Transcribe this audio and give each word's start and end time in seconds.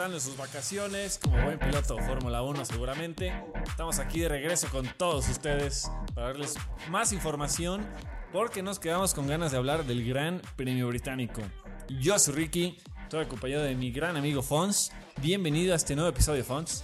disfrutando 0.00 0.14
de 0.14 0.20
sus 0.20 0.36
vacaciones, 0.38 1.18
como 1.22 1.44
buen 1.44 1.58
piloto 1.58 1.98
Fórmula 1.98 2.42
1 2.42 2.64
seguramente. 2.64 3.34
Estamos 3.66 3.98
aquí 3.98 4.20
de 4.20 4.30
regreso 4.30 4.66
con 4.70 4.86
todos 4.96 5.28
ustedes 5.28 5.90
para 6.14 6.28
darles 6.28 6.54
más 6.88 7.12
información 7.12 7.86
porque 8.32 8.62
nos 8.62 8.78
quedamos 8.78 9.12
con 9.12 9.26
ganas 9.26 9.52
de 9.52 9.58
hablar 9.58 9.84
del 9.84 10.08
Gran 10.08 10.40
Premio 10.56 10.88
Británico. 10.88 11.42
Yo 12.00 12.18
soy 12.18 12.34
Ricky, 12.34 12.78
estoy 13.02 13.24
acompañado 13.24 13.64
de 13.64 13.74
mi 13.74 13.90
gran 13.90 14.16
amigo 14.16 14.40
Fons. 14.40 14.90
Bienvenido 15.20 15.74
a 15.74 15.76
este 15.76 15.94
nuevo 15.94 16.08
episodio, 16.08 16.44
Fons. 16.44 16.82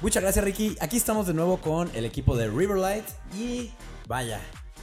Muchas 0.00 0.22
gracias 0.22 0.42
Ricky, 0.42 0.74
aquí 0.80 0.96
estamos 0.96 1.26
de 1.26 1.34
nuevo 1.34 1.58
con 1.58 1.94
el 1.94 2.06
equipo 2.06 2.34
de 2.34 2.48
Riverlight 2.48 3.04
y 3.36 3.72
vaya, 4.06 4.40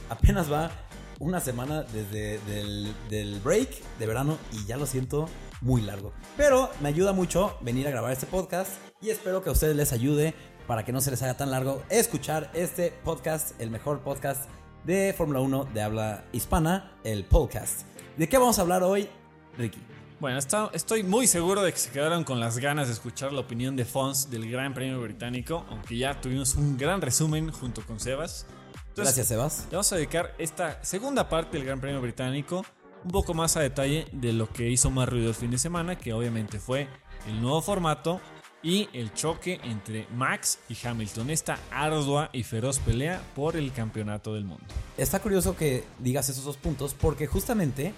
apenas 0.08 0.52
va 0.52 0.70
una 1.18 1.40
semana 1.40 1.82
desde 1.82 2.38
del, 2.46 2.94
del 3.08 3.40
break 3.40 3.70
de 3.98 4.06
verano 4.06 4.38
y 4.52 4.66
ya 4.66 4.76
lo 4.76 4.86
siento 4.86 5.28
muy 5.60 5.82
largo. 5.82 6.12
Pero 6.36 6.70
me 6.80 6.88
ayuda 6.88 7.12
mucho 7.12 7.56
venir 7.60 7.86
a 7.88 7.90
grabar 7.90 8.12
este 8.12 8.26
podcast 8.26 8.72
y 9.00 9.10
espero 9.10 9.42
que 9.42 9.48
a 9.48 9.52
ustedes 9.52 9.76
les 9.76 9.92
ayude 9.92 10.34
para 10.66 10.84
que 10.84 10.92
no 10.92 11.00
se 11.00 11.10
les 11.10 11.22
haga 11.22 11.36
tan 11.36 11.50
largo 11.50 11.82
escuchar 11.90 12.50
este 12.54 12.90
podcast, 13.04 13.58
el 13.60 13.70
mejor 13.70 14.00
podcast 14.00 14.48
de 14.84 15.14
Fórmula 15.16 15.40
1 15.40 15.64
de 15.72 15.82
habla 15.82 16.24
hispana, 16.32 16.92
el 17.04 17.24
podcast. 17.24 17.82
¿De 18.16 18.28
qué 18.28 18.38
vamos 18.38 18.58
a 18.58 18.62
hablar 18.62 18.82
hoy, 18.82 19.08
Ricky? 19.56 19.80
Bueno, 20.18 20.38
está- 20.38 20.70
estoy 20.72 21.02
muy 21.02 21.26
seguro 21.26 21.62
de 21.62 21.72
que 21.72 21.78
se 21.78 21.90
quedaron 21.90 22.24
con 22.24 22.40
las 22.40 22.56
ganas 22.58 22.86
de 22.88 22.94
escuchar 22.94 23.32
la 23.32 23.40
opinión 23.40 23.76
de 23.76 23.84
Fons 23.84 24.30
del 24.30 24.50
Gran 24.50 24.72
Premio 24.72 25.00
Británico, 25.02 25.66
aunque 25.68 25.98
ya 25.98 26.18
tuvimos 26.20 26.54
un 26.54 26.78
gran 26.78 27.02
resumen 27.02 27.50
junto 27.52 27.82
con 27.84 28.00
Sebas. 28.00 28.46
Entonces, 28.88 29.14
Gracias, 29.14 29.26
Sebas. 29.28 29.64
Le 29.66 29.72
vamos 29.72 29.92
a 29.92 29.96
dedicar 29.96 30.34
esta 30.38 30.82
segunda 30.82 31.28
parte 31.28 31.58
del 31.58 31.66
Gran 31.66 31.80
Premio 31.80 32.00
Británico 32.00 32.64
un 33.04 33.10
poco 33.10 33.34
más 33.34 33.56
a 33.56 33.60
detalle 33.60 34.06
de 34.12 34.32
lo 34.32 34.48
que 34.48 34.68
hizo 34.68 34.90
más 34.90 35.08
ruido 35.08 35.28
el 35.28 35.34
fin 35.34 35.50
de 35.50 35.58
semana, 35.58 35.96
que 35.96 36.12
obviamente 36.12 36.58
fue 36.58 36.88
el 37.28 37.40
nuevo 37.40 37.62
formato 37.62 38.20
y 38.62 38.88
el 38.92 39.12
choque 39.14 39.60
entre 39.62 40.06
Max 40.16 40.58
y 40.68 40.86
Hamilton, 40.86 41.30
esta 41.30 41.58
ardua 41.70 42.30
y 42.32 42.42
feroz 42.42 42.78
pelea 42.80 43.22
por 43.34 43.56
el 43.56 43.72
campeonato 43.72 44.34
del 44.34 44.44
mundo. 44.44 44.64
Está 44.96 45.20
curioso 45.20 45.56
que 45.56 45.84
digas 45.98 46.28
esos 46.28 46.44
dos 46.44 46.56
puntos 46.56 46.94
porque 46.94 47.26
justamente 47.26 47.94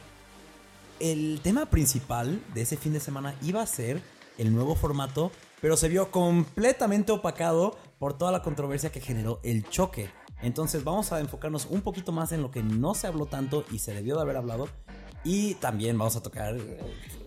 el 1.01 1.41
tema 1.43 1.67
principal 1.67 2.41
de 2.55 2.63
ese 2.63 2.77
fin 2.77 2.93
de 2.93 3.01
semana 3.01 3.35
iba 3.43 3.63
a 3.63 3.67
ser 3.67 4.03
el 4.37 4.55
nuevo 4.55 4.75
formato, 4.75 5.33
pero 5.61 5.77
se 5.77 5.89
vio 5.89 6.11
completamente 6.11 7.13
opacado 7.13 7.79
por 7.99 8.17
toda 8.17 8.33
la 8.33 8.43
controversia 8.43 8.93
que 8.93 9.01
generó 9.01 9.41
el 9.43 9.69
choque. 9.69 10.11
Entonces 10.43 10.85
vamos 10.85 11.13
a 11.13 11.21
enfocarnos 11.21 11.67
un 11.67 11.83
poquito 11.83 12.13
más 12.13 12.33
en 12.33 12.43
lo 12.43 12.51
que 12.51 12.63
no 12.63 12.95
se 12.95 13.07
habló 13.07 13.27
tanto 13.27 13.65
y 13.71 13.79
se 13.79 13.95
debió 13.95 14.17
de 14.17 14.23
haber 14.23 14.37
hablado. 14.37 14.69
Y 15.25 15.55
también 15.57 15.99
vamos 15.99 16.17
a 16.17 16.23
tocar 16.23 16.55
el 16.55 16.79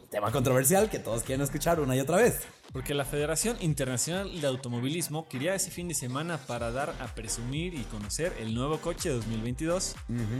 tema 0.09 0.31
controversial 0.31 0.90
que 0.90 1.00
todos 1.00 1.23
quieren 1.23 1.44
escuchar 1.44 1.80
una 1.80 1.95
y 1.95 2.00
otra 2.00 2.17
vez. 2.17 2.42
Porque 2.72 2.94
la 2.94 3.04
Federación 3.04 3.58
Internacional 3.59 4.39
de 4.39 4.48
Automovilismo 4.48 5.28
quería 5.28 5.56
ese 5.56 5.72
fin 5.72 5.89
de 5.89 5.94
semana 5.94 6.38
para 6.38 6.72
dar 6.72 6.94
a 7.02 7.08
presumir 7.14 7.73
y 7.73 7.84
conocer 7.84 8.34
el 8.39 8.56
nuevo 8.56 8.78
coche 8.78 9.09
2022 9.09 9.95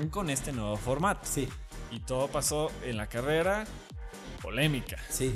con 0.10 0.30
este 0.30 0.54
nuevo 0.54 0.78
formato. 0.78 1.22
Sí, 1.24 1.50
Y 1.92 2.00
todo 2.00 2.30
pasó 2.30 2.72
en 2.86 2.96
la 2.96 3.08
carrera 3.08 3.66
polémica. 4.42 4.98
Sí. 5.10 5.34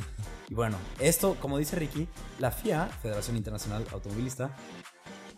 Y 0.48 0.54
bueno, 0.54 0.78
esto, 1.00 1.36
como 1.42 1.58
dice 1.58 1.76
Ricky, 1.76 2.08
la 2.40 2.52
FIA, 2.52 2.88
Federación 3.02 3.36
Internacional 3.36 3.86
Automovilista, 3.92 4.56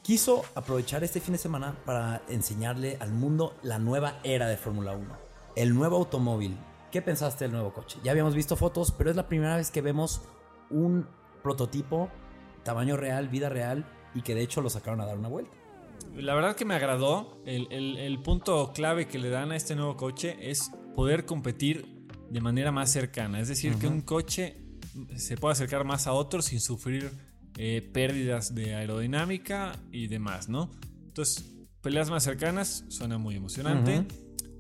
quiso 0.08 0.46
aprovechar 0.56 1.04
este 1.04 1.20
fin 1.20 1.34
de 1.34 1.38
semana 1.38 1.76
para 1.86 2.22
enseñarle 2.30 2.96
al 3.02 3.12
mundo 3.12 3.58
la 3.62 3.78
nueva 3.78 4.20
era 4.24 4.48
de 4.48 4.56
Fórmula 4.56 4.94
1. 4.96 5.06
El 5.58 5.74
nuevo 5.76 5.98
automóvil. 5.98 6.58
¿Qué 6.94 7.02
pensaste 7.02 7.44
del 7.44 7.52
nuevo 7.52 7.74
coche? 7.74 8.00
Ya 8.06 8.12
habíamos 8.12 8.34
visto 8.34 8.56
fotos, 8.56 8.94
pero 8.98 9.10
es 9.10 9.18
la 9.18 9.28
primera 9.28 9.58
vez 9.58 9.70
que 9.70 9.82
vemos 9.82 10.22
un 10.70 11.06
prototipo, 11.44 12.10
tamaño 12.64 12.96
real, 12.96 13.28
vida 13.28 13.50
real, 13.50 13.86
y 14.16 14.22
que 14.22 14.34
de 14.34 14.44
hecho 14.44 14.62
lo 14.62 14.70
sacaron 14.70 15.02
a 15.02 15.06
dar 15.06 15.18
una 15.18 15.28
vuelta. 15.28 15.52
La 16.16 16.34
verdad 16.36 16.56
que 16.56 16.64
me 16.64 16.74
agradó. 16.76 17.42
El, 17.46 17.68
el- 17.72 17.98
el 17.98 18.22
punto 18.24 18.72
clave 18.74 19.10
que 19.10 19.20
le 19.20 19.30
dan 19.30 19.52
a 19.52 19.58
este 19.58 19.76
nuevo 19.76 19.98
coche 19.98 20.38
es 20.50 20.72
poder 20.96 21.26
competir 21.26 22.08
de 22.30 22.40
manera 22.40 22.72
más 22.72 22.90
cercana. 22.94 23.42
Es 23.42 23.50
decir, 23.50 23.76
que 23.76 23.88
un 23.88 24.00
coche 24.02 24.64
se 25.18 25.36
pueda 25.36 25.52
acercar 25.52 25.84
más 25.84 26.08
a 26.08 26.14
otro 26.14 26.42
sin 26.42 26.62
sufrir 26.62 27.12
eh, 27.58 27.82
pérdidas 27.94 28.54
de 28.54 28.76
aerodinámica 28.76 29.74
y 29.92 30.08
demás, 30.08 30.48
¿no? 30.48 30.70
Entonces, 31.08 31.44
peleas 31.82 32.10
más 32.10 32.24
cercanas 32.24 32.86
suena 32.90 33.18
muy 33.18 33.36
emocionante. 33.36 34.06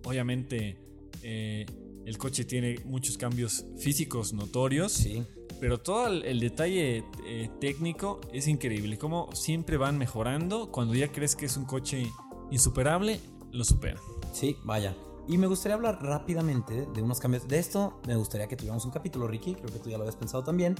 Obviamente, 0.03 0.77
eh, 1.21 1.65
el 2.05 2.17
coche 2.17 2.45
tiene 2.45 2.79
muchos 2.85 3.17
cambios 3.17 3.65
físicos 3.77 4.33
notorios. 4.33 4.93
Sí. 4.93 5.23
Pero 5.59 5.79
todo 5.79 6.07
el, 6.07 6.23
el 6.25 6.39
detalle 6.39 7.03
eh, 7.25 7.49
técnico 7.59 8.21
es 8.33 8.47
increíble. 8.47 8.97
Como 8.97 9.29
siempre 9.35 9.77
van 9.77 9.97
mejorando. 9.97 10.71
Cuando 10.71 10.95
ya 10.95 11.11
crees 11.11 11.35
que 11.35 11.45
es 11.45 11.57
un 11.57 11.65
coche 11.65 12.07
insuperable, 12.49 13.19
lo 13.51 13.63
superan. 13.63 13.97
Sí, 14.33 14.55
vaya. 14.63 14.95
Y 15.27 15.37
me 15.37 15.47
gustaría 15.47 15.75
hablar 15.75 16.01
rápidamente 16.01 16.87
de 16.93 17.01
unos 17.01 17.19
cambios. 17.19 17.47
De 17.47 17.59
esto 17.59 17.99
me 18.07 18.15
gustaría 18.15 18.47
que 18.47 18.55
tuviéramos 18.55 18.85
un 18.85 18.91
capítulo, 18.91 19.27
Ricky. 19.27 19.55
Creo 19.55 19.67
que 19.67 19.79
tú 19.79 19.89
ya 19.89 19.97
lo 19.97 20.03
habías 20.03 20.15
pensado 20.15 20.43
también. 20.43 20.75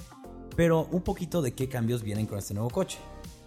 Pero 0.58 0.88
un 0.92 1.02
poquito 1.02 1.42
de 1.42 1.54
qué 1.54 1.70
cambios 1.70 2.04
vienen 2.04 2.26
con 2.26 2.38
este 2.38 2.54
nuevo 2.54 2.70
coche. 2.70 2.98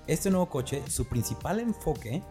Este 0.07 0.31
nuevo 0.31 0.49
coche, 0.49 0.83
su 0.89 1.05
principal 1.07 1.61
enfoque 1.61 2.23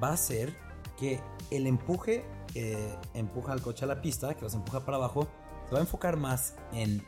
va 0.00 0.12
a 0.12 0.16
ser 0.16 0.54
que 0.96 1.20
el 1.50 1.66
empuje 1.66 2.24
que 2.52 2.94
empuja 3.14 3.52
al 3.52 3.60
coche 3.62 3.84
a 3.84 3.88
la 3.88 4.00
pista, 4.00 4.34
que 4.34 4.42
los 4.42 4.54
empuja 4.54 4.84
para 4.84 4.96
abajo, 4.98 5.26
se 5.66 5.72
va 5.72 5.78
a 5.78 5.82
enfocar 5.82 6.16
más 6.16 6.54
en 6.72 7.02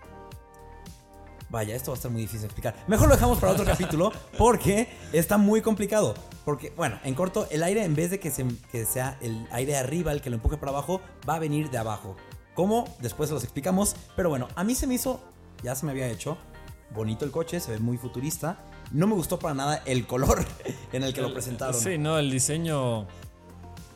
Vaya, 1.50 1.74
esto 1.74 1.92
va 1.92 1.94
a 1.94 1.96
estar 1.96 2.10
muy 2.10 2.20
difícil 2.20 2.40
de 2.42 2.46
explicar. 2.48 2.74
Mejor 2.88 3.08
lo 3.08 3.14
dejamos 3.14 3.38
para 3.38 3.52
otro 3.52 3.64
capítulo 3.64 4.12
porque 4.36 4.88
está 5.14 5.38
muy 5.38 5.62
complicado. 5.62 6.12
Porque, 6.44 6.72
bueno, 6.76 6.98
en 7.04 7.14
corto, 7.14 7.46
el 7.50 7.62
aire 7.62 7.84
en 7.84 7.94
vez 7.94 8.10
de 8.10 8.20
que, 8.20 8.30
se- 8.30 8.44
que 8.70 8.84
sea 8.84 9.16
el 9.22 9.46
aire 9.50 9.76
arriba 9.76 10.12
el 10.12 10.20
que 10.20 10.28
lo 10.28 10.36
empuje 10.36 10.58
para 10.58 10.72
abajo, 10.72 11.00
va 11.26 11.36
a 11.36 11.38
venir 11.38 11.70
de 11.70 11.78
abajo. 11.78 12.16
¿Cómo? 12.54 12.84
Después 13.00 13.30
se 13.30 13.34
los 13.34 13.44
explicamos. 13.44 13.96
Pero 14.14 14.28
bueno, 14.28 14.48
a 14.56 14.64
mí 14.64 14.74
se 14.74 14.86
me 14.86 14.94
hizo, 14.94 15.20
ya 15.62 15.74
se 15.74 15.86
me 15.86 15.92
había 15.92 16.08
hecho, 16.08 16.36
bonito 16.94 17.24
el 17.24 17.30
coche, 17.30 17.60
se 17.60 17.72
ve 17.72 17.78
muy 17.78 17.96
futurista. 17.98 18.64
No 18.92 19.06
me 19.06 19.14
gustó 19.14 19.38
para 19.38 19.54
nada 19.54 19.82
el 19.86 20.06
color 20.06 20.44
en 20.92 21.02
el 21.02 21.12
que 21.12 21.20
lo 21.22 21.32
presentaron. 21.32 21.74
Sí, 21.78 21.98
no, 21.98 22.18
el 22.18 22.30
diseño. 22.30 23.06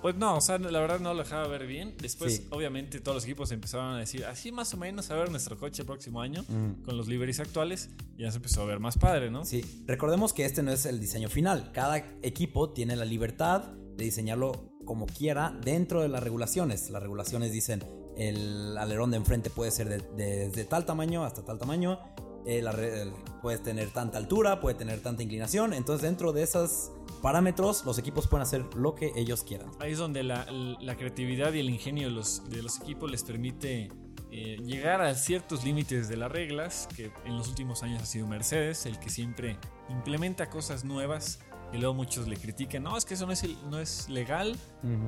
Pues 0.02 0.16
no, 0.16 0.36
o 0.36 0.40
sea, 0.40 0.58
la 0.58 0.80
verdad 0.80 0.98
no 0.98 1.14
lo 1.14 1.22
dejaba 1.22 1.46
ver 1.46 1.64
bien. 1.64 1.94
Después, 2.00 2.38
Sí. 2.38 2.48
obviamente, 2.50 2.98
todos 3.00 3.14
los 3.14 3.24
equipos 3.24 3.52
empezaron 3.52 3.94
a 3.94 3.98
decir, 4.00 4.24
así 4.24 4.50
más 4.50 4.74
o 4.74 4.76
menos 4.76 5.08
a 5.12 5.14
ver 5.14 5.30
nuestro 5.30 5.56
coche 5.56 5.82
el 5.82 5.86
próximo 5.86 6.20
año, 6.20 6.42
Mm. 6.48 6.82
con 6.84 6.96
los 6.96 7.06
liveries 7.06 7.38
actuales, 7.38 7.88
ya 8.18 8.28
se 8.32 8.38
empezó 8.38 8.62
a 8.62 8.64
ver 8.64 8.80
más 8.80 8.98
padre, 8.98 9.30
¿no? 9.30 9.44
Sí, 9.44 9.84
recordemos 9.86 10.32
que 10.32 10.44
este 10.44 10.60
no 10.64 10.72
es 10.72 10.86
el 10.86 10.98
diseño 10.98 11.28
final. 11.28 11.70
Cada 11.72 11.98
equipo 12.22 12.70
tiene 12.70 12.96
la 12.96 13.04
libertad 13.04 13.62
de 13.96 14.04
diseñarlo 14.04 14.72
como 14.84 15.06
quiera 15.06 15.56
dentro 15.64 16.00
de 16.02 16.08
las 16.08 16.20
regulaciones. 16.20 16.90
Las 16.90 17.00
regulaciones 17.00 17.52
dicen 17.52 17.84
el 18.16 18.76
alerón 18.78 19.12
de 19.12 19.18
enfrente 19.18 19.50
puede 19.50 19.70
ser 19.70 19.88
de, 20.16 20.48
de- 20.50 20.64
tal 20.64 20.84
tamaño 20.84 21.24
hasta 21.24 21.44
tal 21.44 21.58
tamaño. 21.58 22.00
Eh, 22.46 22.62
la 22.62 22.72
re- 22.72 23.02
el- 23.02 23.12
puede 23.40 23.58
tener 23.58 23.90
tanta 23.90 24.18
altura, 24.18 24.60
puede 24.60 24.76
tener 24.76 25.00
tanta 25.00 25.22
inclinación. 25.22 25.72
Entonces 25.72 26.02
dentro 26.02 26.32
de 26.32 26.42
esos 26.42 26.92
parámetros 27.22 27.84
los 27.84 27.98
equipos 27.98 28.26
pueden 28.28 28.42
hacer 28.42 28.64
lo 28.76 28.94
que 28.94 29.12
ellos 29.16 29.42
quieran. 29.44 29.70
Ahí 29.80 29.92
es 29.92 29.98
donde 29.98 30.22
la, 30.22 30.46
la 30.80 30.96
creatividad 30.96 31.52
y 31.52 31.60
el 31.60 31.70
ingenio 31.70 32.08
de 32.08 32.14
los, 32.14 32.48
de 32.50 32.62
los 32.62 32.80
equipos 32.80 33.10
les 33.10 33.22
permite 33.24 33.90
eh, 34.30 34.56
llegar 34.64 35.00
a 35.02 35.14
ciertos 35.14 35.64
límites 35.64 36.08
de 36.08 36.16
las 36.16 36.30
reglas, 36.32 36.88
que 36.96 37.12
en 37.24 37.36
los 37.36 37.48
últimos 37.48 37.82
años 37.82 38.02
ha 38.02 38.06
sido 38.06 38.26
Mercedes, 38.26 38.86
el 38.86 38.98
que 38.98 39.10
siempre 39.10 39.58
implementa 39.90 40.48
cosas 40.48 40.84
nuevas 40.84 41.40
y 41.72 41.78
luego 41.78 41.94
muchos 41.94 42.28
le 42.28 42.36
critican, 42.36 42.82
no, 42.82 42.96
es 42.96 43.04
que 43.04 43.14
eso 43.14 43.26
no 43.26 43.32
es, 43.32 43.44
no 43.70 43.78
es 43.78 44.08
legal, 44.08 44.56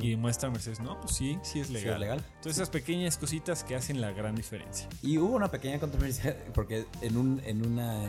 y 0.00 0.10
demuestra 0.10 0.48
Mercedes, 0.50 0.80
no, 0.80 0.98
pues 1.00 1.14
sí, 1.14 1.38
sí 1.42 1.60
es 1.60 1.66
Sí, 1.66 1.74
legal. 1.74 1.94
es 1.94 2.00
legal. 2.00 2.18
Entonces 2.36 2.56
esas 2.56 2.70
pequeñas 2.70 3.18
cositas 3.18 3.62
que 3.64 3.74
hacen 3.76 4.00
la 4.00 4.12
gran 4.12 4.34
diferencia. 4.34 4.88
Y 5.02 5.18
hubo 5.18 5.34
una 5.36 5.50
pequeña 5.50 5.78
controversia 5.78 6.36
porque 6.54 6.86
en 7.02 7.16
un 7.16 7.40
en 7.44 7.66
una 7.66 8.02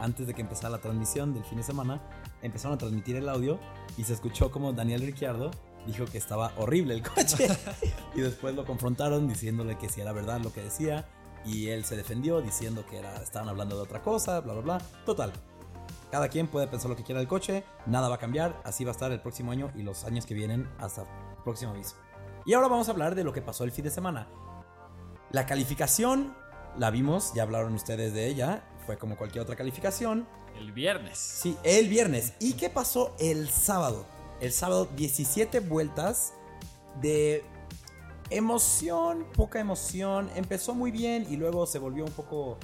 antes 0.00 0.26
de 0.28 0.34
que 0.34 0.42
empezara 0.42 0.70
la 0.70 0.78
transmisión 0.78 1.34
del 1.34 1.42
fin 1.44 1.58
de 1.58 1.64
semana 1.64 2.00
empezaron 2.42 2.76
a 2.76 2.78
transmitir 2.78 3.16
el 3.16 3.28
audio 3.28 3.58
y 3.96 4.04
se 4.04 4.12
escuchó 4.12 4.52
como 4.52 4.72
Daniel 4.72 5.00
Ricciardo 5.02 5.50
dijo 5.88 6.04
que 6.04 6.18
estaba 6.18 6.52
horrible 6.56 6.94
el 6.94 7.02
coche 7.02 7.48
y 8.14 8.20
después 8.20 8.54
lo 8.54 8.64
confrontaron 8.64 9.26
diciéndole 9.26 9.76
que 9.76 9.88
si 9.88 10.00
era 10.00 10.12
verdad 10.12 10.40
lo 10.40 10.52
que 10.52 10.60
decía 10.62 11.08
y 11.44 11.68
él 11.68 11.84
se 11.84 11.96
defendió 11.96 12.40
diciendo 12.40 12.84
que 12.86 12.98
era 12.98 13.16
estaban 13.22 13.48
hablando 13.48 13.74
de 13.76 13.82
otra 13.82 14.02
cosa, 14.02 14.38
bla 14.40 14.52
bla 14.54 14.62
bla. 14.62 14.78
Total. 15.04 15.32
Cada 16.10 16.28
quien 16.28 16.46
puede 16.46 16.66
pensar 16.66 16.88
lo 16.88 16.96
que 16.96 17.02
quiera 17.02 17.18
del 17.18 17.28
coche, 17.28 17.64
nada 17.86 18.08
va 18.08 18.14
a 18.14 18.18
cambiar, 18.18 18.60
así 18.64 18.84
va 18.84 18.90
a 18.90 18.92
estar 18.92 19.12
el 19.12 19.20
próximo 19.20 19.52
año 19.52 19.70
y 19.74 19.82
los 19.82 20.04
años 20.04 20.24
que 20.24 20.34
vienen 20.34 20.68
hasta 20.78 21.02
el 21.02 21.08
próximo 21.44 21.72
aviso. 21.72 21.96
Y 22.46 22.54
ahora 22.54 22.68
vamos 22.68 22.88
a 22.88 22.92
hablar 22.92 23.14
de 23.14 23.24
lo 23.24 23.32
que 23.32 23.42
pasó 23.42 23.64
el 23.64 23.72
fin 23.72 23.84
de 23.84 23.90
semana. 23.90 24.28
La 25.30 25.44
calificación 25.44 26.34
la 26.78 26.90
vimos, 26.90 27.34
ya 27.34 27.42
hablaron 27.42 27.74
ustedes 27.74 28.14
de 28.14 28.26
ella, 28.26 28.64
fue 28.86 28.96
como 28.96 29.16
cualquier 29.18 29.42
otra 29.42 29.54
calificación. 29.54 30.26
El 30.56 30.72
viernes. 30.72 31.18
Sí, 31.18 31.58
el 31.62 31.88
viernes. 31.88 32.32
¿Y 32.40 32.54
qué 32.54 32.70
pasó 32.70 33.14
el 33.18 33.50
sábado? 33.50 34.06
El 34.40 34.52
sábado 34.52 34.88
17 34.96 35.60
vueltas 35.60 36.32
de 37.02 37.44
emoción, 38.30 39.26
poca 39.34 39.60
emoción. 39.60 40.30
Empezó 40.34 40.74
muy 40.74 40.90
bien 40.90 41.26
y 41.28 41.36
luego 41.36 41.66
se 41.66 41.78
volvió 41.78 42.04
un 42.04 42.12
poco 42.12 42.58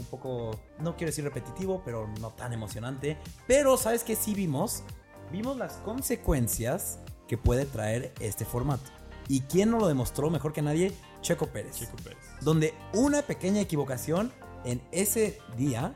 un 0.00 0.06
poco, 0.06 0.58
no 0.78 0.96
quiero 0.96 1.10
decir 1.10 1.24
repetitivo, 1.24 1.82
pero 1.84 2.08
no 2.20 2.30
tan 2.30 2.52
emocionante. 2.52 3.18
Pero, 3.46 3.76
¿sabes 3.76 4.02
qué 4.02 4.16
sí 4.16 4.34
vimos? 4.34 4.82
Vimos 5.30 5.56
las 5.56 5.74
consecuencias 5.78 6.98
que 7.28 7.38
puede 7.38 7.64
traer 7.64 8.12
este 8.20 8.44
formato. 8.44 8.90
¿Y 9.28 9.42
quién 9.42 9.70
nos 9.70 9.82
lo 9.82 9.88
demostró 9.88 10.28
mejor 10.30 10.52
que 10.52 10.62
nadie? 10.62 10.92
Checo 11.20 11.46
Pérez. 11.46 11.76
Checo 11.76 11.96
Pérez. 11.96 12.18
Donde 12.40 12.74
una 12.94 13.22
pequeña 13.22 13.60
equivocación 13.60 14.32
en 14.64 14.82
ese 14.90 15.38
día 15.56 15.94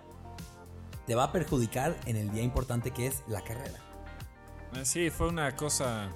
te 1.06 1.14
va 1.14 1.24
a 1.24 1.32
perjudicar 1.32 1.98
en 2.06 2.16
el 2.16 2.30
día 2.30 2.42
importante 2.42 2.92
que 2.92 3.06
es 3.06 3.22
la 3.26 3.42
carrera. 3.42 3.80
Sí, 4.82 5.10
fue 5.10 5.28
una 5.28 5.54
cosa 5.56 6.10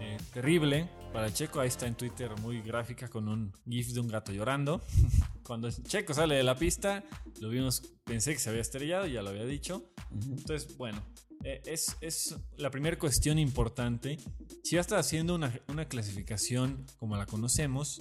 eh, 0.00 0.18
terrible 0.32 0.88
para 1.12 1.32
Checo. 1.32 1.60
Ahí 1.60 1.68
está 1.68 1.86
en 1.86 1.94
Twitter 1.94 2.30
muy 2.40 2.60
gráfica 2.60 3.08
con 3.08 3.28
un 3.28 3.52
GIF 3.68 3.92
de 3.92 4.00
un 4.00 4.08
gato 4.08 4.32
llorando. 4.32 4.80
Cuando 5.50 5.68
Checo 5.68 6.14
sale 6.14 6.36
de 6.36 6.44
la 6.44 6.54
pista, 6.54 7.02
lo 7.40 7.48
vimos, 7.48 7.82
pensé 8.04 8.34
que 8.34 8.38
se 8.38 8.50
había 8.50 8.62
estrellado, 8.62 9.06
ya 9.06 9.20
lo 9.20 9.30
había 9.30 9.44
dicho. 9.44 9.82
Entonces, 10.12 10.76
bueno, 10.76 11.02
eh, 11.42 11.60
es, 11.66 11.96
es 12.00 12.36
la 12.56 12.70
primera 12.70 12.96
cuestión 12.96 13.36
importante. 13.36 14.16
Si 14.62 14.76
va 14.76 14.78
a 14.78 14.82
estar 14.82 15.00
haciendo 15.00 15.34
una, 15.34 15.52
una 15.66 15.86
clasificación 15.86 16.86
como 16.98 17.16
la 17.16 17.26
conocemos, 17.26 18.00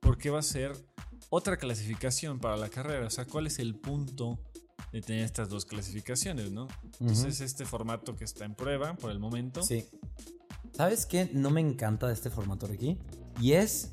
¿por 0.00 0.18
qué 0.18 0.30
va 0.30 0.40
a 0.40 0.42
ser 0.42 0.72
otra 1.30 1.56
clasificación 1.56 2.40
para 2.40 2.56
la 2.56 2.68
carrera? 2.68 3.06
O 3.06 3.10
sea, 3.10 3.26
¿cuál 3.26 3.46
es 3.46 3.60
el 3.60 3.76
punto 3.76 4.40
de 4.90 5.00
tener 5.00 5.24
estas 5.24 5.48
dos 5.48 5.66
clasificaciones, 5.66 6.50
no? 6.50 6.66
Entonces, 6.98 7.40
este 7.40 7.64
formato 7.64 8.16
que 8.16 8.24
está 8.24 8.44
en 8.44 8.56
prueba 8.56 8.96
por 8.96 9.12
el 9.12 9.20
momento. 9.20 9.62
Sí. 9.62 9.84
¿Sabes 10.72 11.06
qué? 11.06 11.30
No 11.32 11.50
me 11.50 11.60
encanta 11.60 12.08
de 12.08 12.14
este 12.14 12.28
formato, 12.28 12.66
Ricky. 12.66 12.98
Y 13.40 13.52
es 13.52 13.92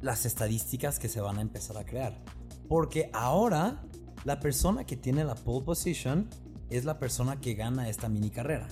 las 0.00 0.26
estadísticas 0.26 0.98
que 0.98 1.08
se 1.08 1.20
van 1.20 1.38
a 1.38 1.40
empezar 1.40 1.76
a 1.76 1.84
crear. 1.84 2.22
Porque 2.68 3.10
ahora 3.12 3.82
la 4.24 4.40
persona 4.40 4.84
que 4.84 4.96
tiene 4.96 5.24
la 5.24 5.34
pole 5.34 5.64
position 5.64 6.28
es 6.70 6.84
la 6.84 6.98
persona 6.98 7.40
que 7.40 7.54
gana 7.54 7.88
esta 7.88 8.08
mini 8.08 8.30
carrera. 8.30 8.68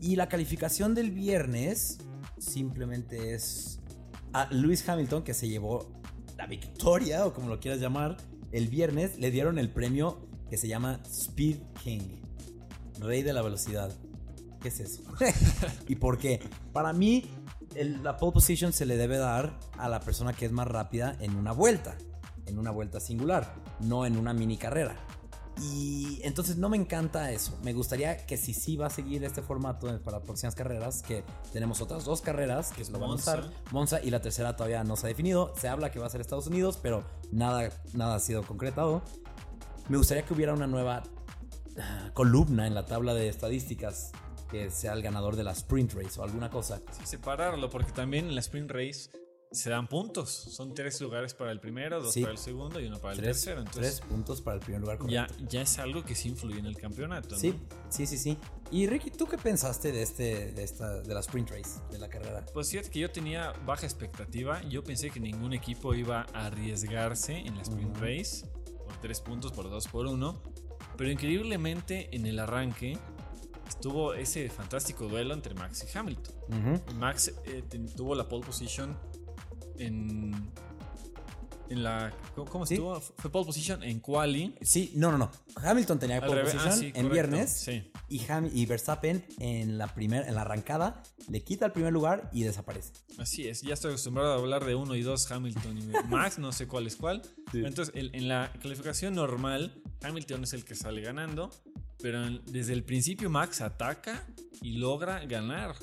Y 0.00 0.16
la 0.16 0.28
calificación 0.28 0.94
del 0.94 1.10
viernes 1.10 1.98
simplemente 2.38 3.34
es 3.34 3.80
a 4.32 4.48
Lewis 4.50 4.88
Hamilton 4.88 5.22
que 5.22 5.34
se 5.34 5.48
llevó 5.48 5.92
la 6.36 6.46
victoria 6.46 7.26
o 7.26 7.32
como 7.32 7.48
lo 7.48 7.60
quieras 7.60 7.80
llamar. 7.80 8.16
El 8.50 8.68
viernes 8.68 9.18
le 9.18 9.30
dieron 9.30 9.58
el 9.58 9.70
premio 9.70 10.26
que 10.50 10.56
se 10.56 10.68
llama 10.68 11.00
Speed 11.06 11.58
King, 11.82 12.20
rey 12.98 13.22
de 13.22 13.32
la 13.32 13.42
velocidad. 13.42 13.92
¿Qué 14.60 14.68
es 14.68 14.80
eso? 14.80 15.02
¿Y 15.88 15.96
por 15.96 16.18
qué? 16.18 16.40
Para 16.72 16.92
mí, 16.92 17.30
el- 17.74 18.02
la 18.02 18.16
pole 18.16 18.32
position 18.32 18.72
se 18.72 18.86
le 18.86 18.96
debe 18.96 19.18
dar 19.18 19.58
a 19.78 19.88
la 19.88 20.00
persona 20.00 20.32
que 20.32 20.46
es 20.46 20.52
más 20.52 20.66
rápida 20.68 21.16
en 21.20 21.36
una 21.36 21.52
vuelta, 21.52 21.96
en 22.46 22.58
una 22.58 22.70
vuelta 22.70 23.00
singular, 23.00 23.54
no 23.80 24.06
en 24.06 24.16
una 24.16 24.32
mini 24.32 24.56
carrera. 24.56 24.96
Y 25.60 26.18
entonces 26.22 26.56
no 26.56 26.70
me 26.70 26.78
encanta 26.78 27.30
eso. 27.30 27.58
Me 27.62 27.74
gustaría 27.74 28.16
que 28.26 28.38
si 28.38 28.54
sí 28.54 28.76
va 28.76 28.86
a 28.86 28.90
seguir 28.90 29.22
este 29.22 29.42
formato 29.42 30.00
para 30.00 30.20
próximas 30.22 30.54
carreras, 30.54 31.02
que 31.02 31.24
tenemos 31.52 31.82
otras 31.82 32.04
dos 32.06 32.22
carreras 32.22 32.72
que 32.72 32.82
lo 32.86 32.98
van 32.98 33.10
a 33.10 33.14
usar, 33.14 33.50
Monza 33.70 34.00
y 34.02 34.10
la 34.10 34.20
tercera 34.22 34.56
todavía 34.56 34.82
no 34.82 34.96
se 34.96 35.06
ha 35.06 35.08
definido. 35.08 35.52
Se 35.60 35.68
habla 35.68 35.90
que 35.90 35.98
va 35.98 36.06
a 36.06 36.10
ser 36.10 36.22
Estados 36.22 36.46
Unidos, 36.46 36.78
pero 36.82 37.04
nada, 37.30 37.70
nada 37.92 38.14
ha 38.14 38.20
sido 38.20 38.42
concretado. 38.44 39.02
Me 39.90 39.98
gustaría 39.98 40.24
que 40.24 40.32
hubiera 40.32 40.54
una 40.54 40.66
nueva 40.66 41.02
ah, 41.78 42.10
columna 42.14 42.66
en 42.66 42.74
la 42.74 42.86
tabla 42.86 43.12
de 43.12 43.28
estadísticas 43.28 44.10
que 44.52 44.70
sea 44.70 44.92
el 44.92 45.02
ganador 45.02 45.34
de 45.34 45.42
la 45.42 45.50
sprint 45.52 45.94
race 45.94 46.20
o 46.20 46.22
alguna 46.22 46.48
cosa. 46.50 46.80
Sí, 46.92 47.06
separarlo, 47.06 47.68
porque 47.70 47.90
también 47.90 48.26
en 48.28 48.34
la 48.36 48.40
sprint 48.40 48.70
race 48.70 49.10
se 49.50 49.68
dan 49.68 49.86
puntos. 49.86 50.30
Son 50.30 50.72
tres 50.74 50.98
lugares 51.00 51.34
para 51.34 51.50
el 51.52 51.60
primero, 51.60 52.00
dos 52.02 52.14
Sí. 52.14 52.20
para 52.22 52.32
el 52.32 52.38
segundo 52.38 52.80
y 52.80 52.86
uno 52.86 52.98
para 53.00 53.12
el 53.14 53.18
Tres, 53.20 53.36
tercero. 53.36 53.60
Entonces, 53.60 53.96
tres 53.98 54.08
puntos 54.08 54.40
para 54.40 54.56
el 54.56 54.62
primer 54.62 54.80
lugar. 54.80 54.98
ya, 55.08 55.26
correcto. 55.26 55.44
ya 55.50 55.60
es 55.62 55.78
algo 55.78 56.04
que 56.04 56.14
sí 56.14 56.28
influye 56.28 56.58
en 56.58 56.64
el 56.66 56.76
campeonato. 56.78 57.30
¿no? 57.34 57.36
Sí, 57.38 57.54
sí, 57.90 58.06
sí, 58.06 58.16
sí. 58.16 58.38
Y 58.70 58.86
Ricky, 58.86 59.10
¿tú 59.10 59.26
qué 59.26 59.36
pensaste 59.36 59.92
de 59.92 60.00
este, 60.02 60.52
de 60.52 60.62
esta, 60.64 61.02
de 61.02 61.12
la 61.12 61.20
sprint 61.20 61.50
race, 61.50 61.80
de 61.90 61.98
la 61.98 62.08
carrera? 62.08 62.46
Pues 62.54 62.70
fíjate 62.70 62.88
que 62.88 63.00
yo 63.00 63.10
tenía 63.10 63.52
baja 63.66 63.84
expectativa. 63.84 64.62
Yo 64.70 64.82
pensé 64.84 65.10
que 65.10 65.20
ningún 65.20 65.52
equipo 65.52 65.94
iba 65.94 66.26
a 66.32 66.46
arriesgarse 66.46 67.36
en 67.36 67.54
la 67.56 67.62
sprint 67.62 67.96
race 67.98 68.46
por 68.86 68.96
tres 69.02 69.20
puntos, 69.20 69.52
por 69.52 69.68
dos, 69.68 69.86
por 69.88 70.06
uno. 70.06 70.42
Pero 70.96 71.10
increíblemente 71.10 72.14
en 72.14 72.26
el 72.26 72.38
arranque 72.38 72.98
estuvo 73.74 74.14
ese 74.14 74.48
fantástico 74.48 75.08
duelo 75.08 75.34
entre 75.34 75.54
Max 75.54 75.84
y 75.92 75.98
Hamilton. 75.98 76.82
Max 76.98 77.32
eh, 77.44 77.62
tuvo 77.96 78.14
la 78.14 78.28
pole 78.28 78.44
position 78.46 78.96
en. 79.78 80.50
En 81.68 81.82
la. 81.82 82.12
¿Cómo, 82.34 82.50
cómo 82.50 82.66
Sí. 82.66 82.74
estuvo? 82.74 83.00
Fue 83.00 83.30
pole 83.32 83.46
position 83.46 83.82
en 83.82 84.00
quali. 84.00 84.54
Sí, 84.60 84.92
no, 84.94 85.10
no, 85.10 85.16
no. 85.16 85.30
Hamilton 85.56 85.98
tenía 85.98 86.16
Al 86.16 86.26
pole 86.26 86.42
revés. 86.42 86.52
position 86.54 86.72
Ah, 86.74 86.76
sí, 86.76 86.86
en 86.86 86.92
correcto. 86.92 87.12
viernes 87.14 87.50
Sí. 87.52 87.90
y, 88.08 88.18
Ham- 88.26 88.50
y 88.52 88.66
Verstappen 88.66 89.24
en 89.38 89.78
la, 89.78 89.86
primer, 89.94 90.28
en 90.28 90.34
la 90.34 90.42
arrancada 90.42 91.02
le 91.28 91.42
quita 91.42 91.64
el 91.64 91.72
primer 91.72 91.90
lugar 91.90 92.28
y 92.30 92.42
desaparece. 92.42 92.92
Así 93.16 93.48
es, 93.48 93.62
ya 93.62 93.72
estoy 93.72 93.92
acostumbrado 93.92 94.32
a 94.34 94.36
hablar 94.36 94.66
de 94.66 94.74
uno 94.74 94.94
y 94.96 95.00
dos, 95.02 95.30
Hamilton 95.30 95.78
y 95.78 95.82
Max, 96.08 96.38
no 96.38 96.52
sé 96.52 96.68
cuál 96.68 96.86
es 96.86 96.96
cuál. 96.96 97.22
Entonces, 97.54 97.94
el- 97.96 98.14
en 98.14 98.28
la 98.28 98.52
clasificación 98.60 99.14
normal, 99.14 99.80
Hamilton 100.02 100.44
es 100.44 100.52
el 100.52 100.66
que 100.66 100.74
sale 100.74 101.00
ganando, 101.00 101.50
pero 102.02 102.28
desde 102.46 102.72
el 102.72 102.82
principio 102.84 103.30
Max 103.30 103.60
ataca 103.60 104.26
y 104.60 104.78
logra 104.78 105.24
ganar, 105.24 105.74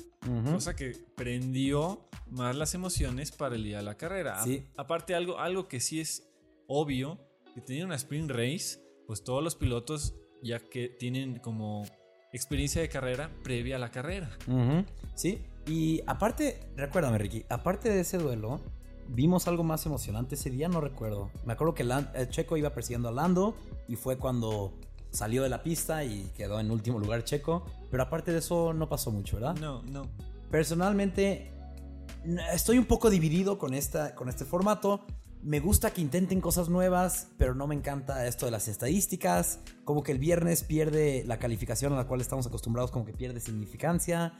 cosa 0.52 0.76
que 0.76 0.92
prendió 1.16 2.08
más 2.30 2.54
las 2.54 2.74
emociones 2.74 3.32
para 3.32 3.56
el 3.56 3.64
día 3.64 3.78
de 3.78 3.82
la 3.84 3.96
carrera. 3.96 4.40
A- 4.40 4.44
Sí. 4.44 4.66
aparte, 4.76 5.14
algo, 5.14 5.38
algo 5.38 5.66
que 5.68 5.80
sí 5.80 6.00
es 6.00 6.28
obvio, 6.66 7.18
que 7.54 7.60
tenía 7.60 7.84
una 7.84 7.96
sprint 7.96 8.30
race, 8.30 8.78
pues 9.06 9.24
todos 9.24 9.42
los 9.42 9.56
pilotos 9.56 10.14
ya 10.42 10.60
que 10.60 10.88
tienen 10.88 11.38
como 11.40 11.84
experiencia 12.32 12.80
de 12.80 12.88
carrera 12.88 13.30
previa 13.42 13.76
a 13.76 13.78
la 13.78 13.90
carrera. 13.90 14.30
Sí, 15.14 15.40
y 15.66 16.00
aparte, 16.06 16.60
recuérdame 16.76 17.18
Ricky, 17.18 17.44
aparte 17.48 17.88
de 17.90 18.00
ese 18.00 18.18
duelo, 18.18 18.60
vimos 19.08 19.48
algo 19.48 19.64
más 19.64 19.84
emocionante 19.86 20.36
ese 20.36 20.48
día, 20.50 20.68
no 20.68 20.80
recuerdo. 20.80 21.30
Me 21.44 21.52
acuerdo 21.54 21.74
que 21.74 21.82
el 21.82 22.28
Checo 22.28 22.56
iba 22.56 22.70
persiguiendo 22.72 23.08
a 23.08 23.12
Lando 23.12 23.56
y 23.88 23.96
fue 23.96 24.16
cuando 24.16 24.78
salió 25.10 25.42
de 25.42 25.48
la 25.48 25.62
pista 25.62 26.04
y 26.04 26.30
quedó 26.36 26.60
en 26.60 26.70
último 26.70 26.98
lugar 26.98 27.24
Checo, 27.24 27.64
pero 27.90 28.02
aparte 28.02 28.32
de 28.32 28.38
eso 28.38 28.72
no 28.72 28.88
pasó 28.88 29.10
mucho, 29.10 29.36
¿verdad? 29.36 29.56
No, 29.56 29.82
no. 29.82 30.08
Personalmente, 30.50 31.52
estoy 32.52 32.78
un 32.78 32.84
poco 32.84 33.10
dividido 33.10 33.58
con, 33.58 33.74
esta, 33.74 34.14
con 34.14 34.28
este 34.28 34.44
formato. 34.44 35.06
Me 35.42 35.58
gusta 35.58 35.92
que 35.92 36.02
intenten 36.02 36.40
cosas 36.40 36.68
nuevas, 36.68 37.28
pero 37.38 37.54
no 37.54 37.66
me 37.66 37.74
encanta 37.74 38.26
esto 38.26 38.46
de 38.46 38.52
las 38.52 38.68
estadísticas. 38.68 39.60
Como 39.84 40.02
que 40.02 40.12
el 40.12 40.18
viernes 40.18 40.64
pierde 40.64 41.24
la 41.26 41.38
calificación 41.38 41.92
a 41.94 41.96
la 41.96 42.06
cual 42.06 42.20
estamos 42.20 42.46
acostumbrados, 42.46 42.90
como 42.90 43.06
que 43.06 43.12
pierde 43.12 43.40
significancia. 43.40 44.34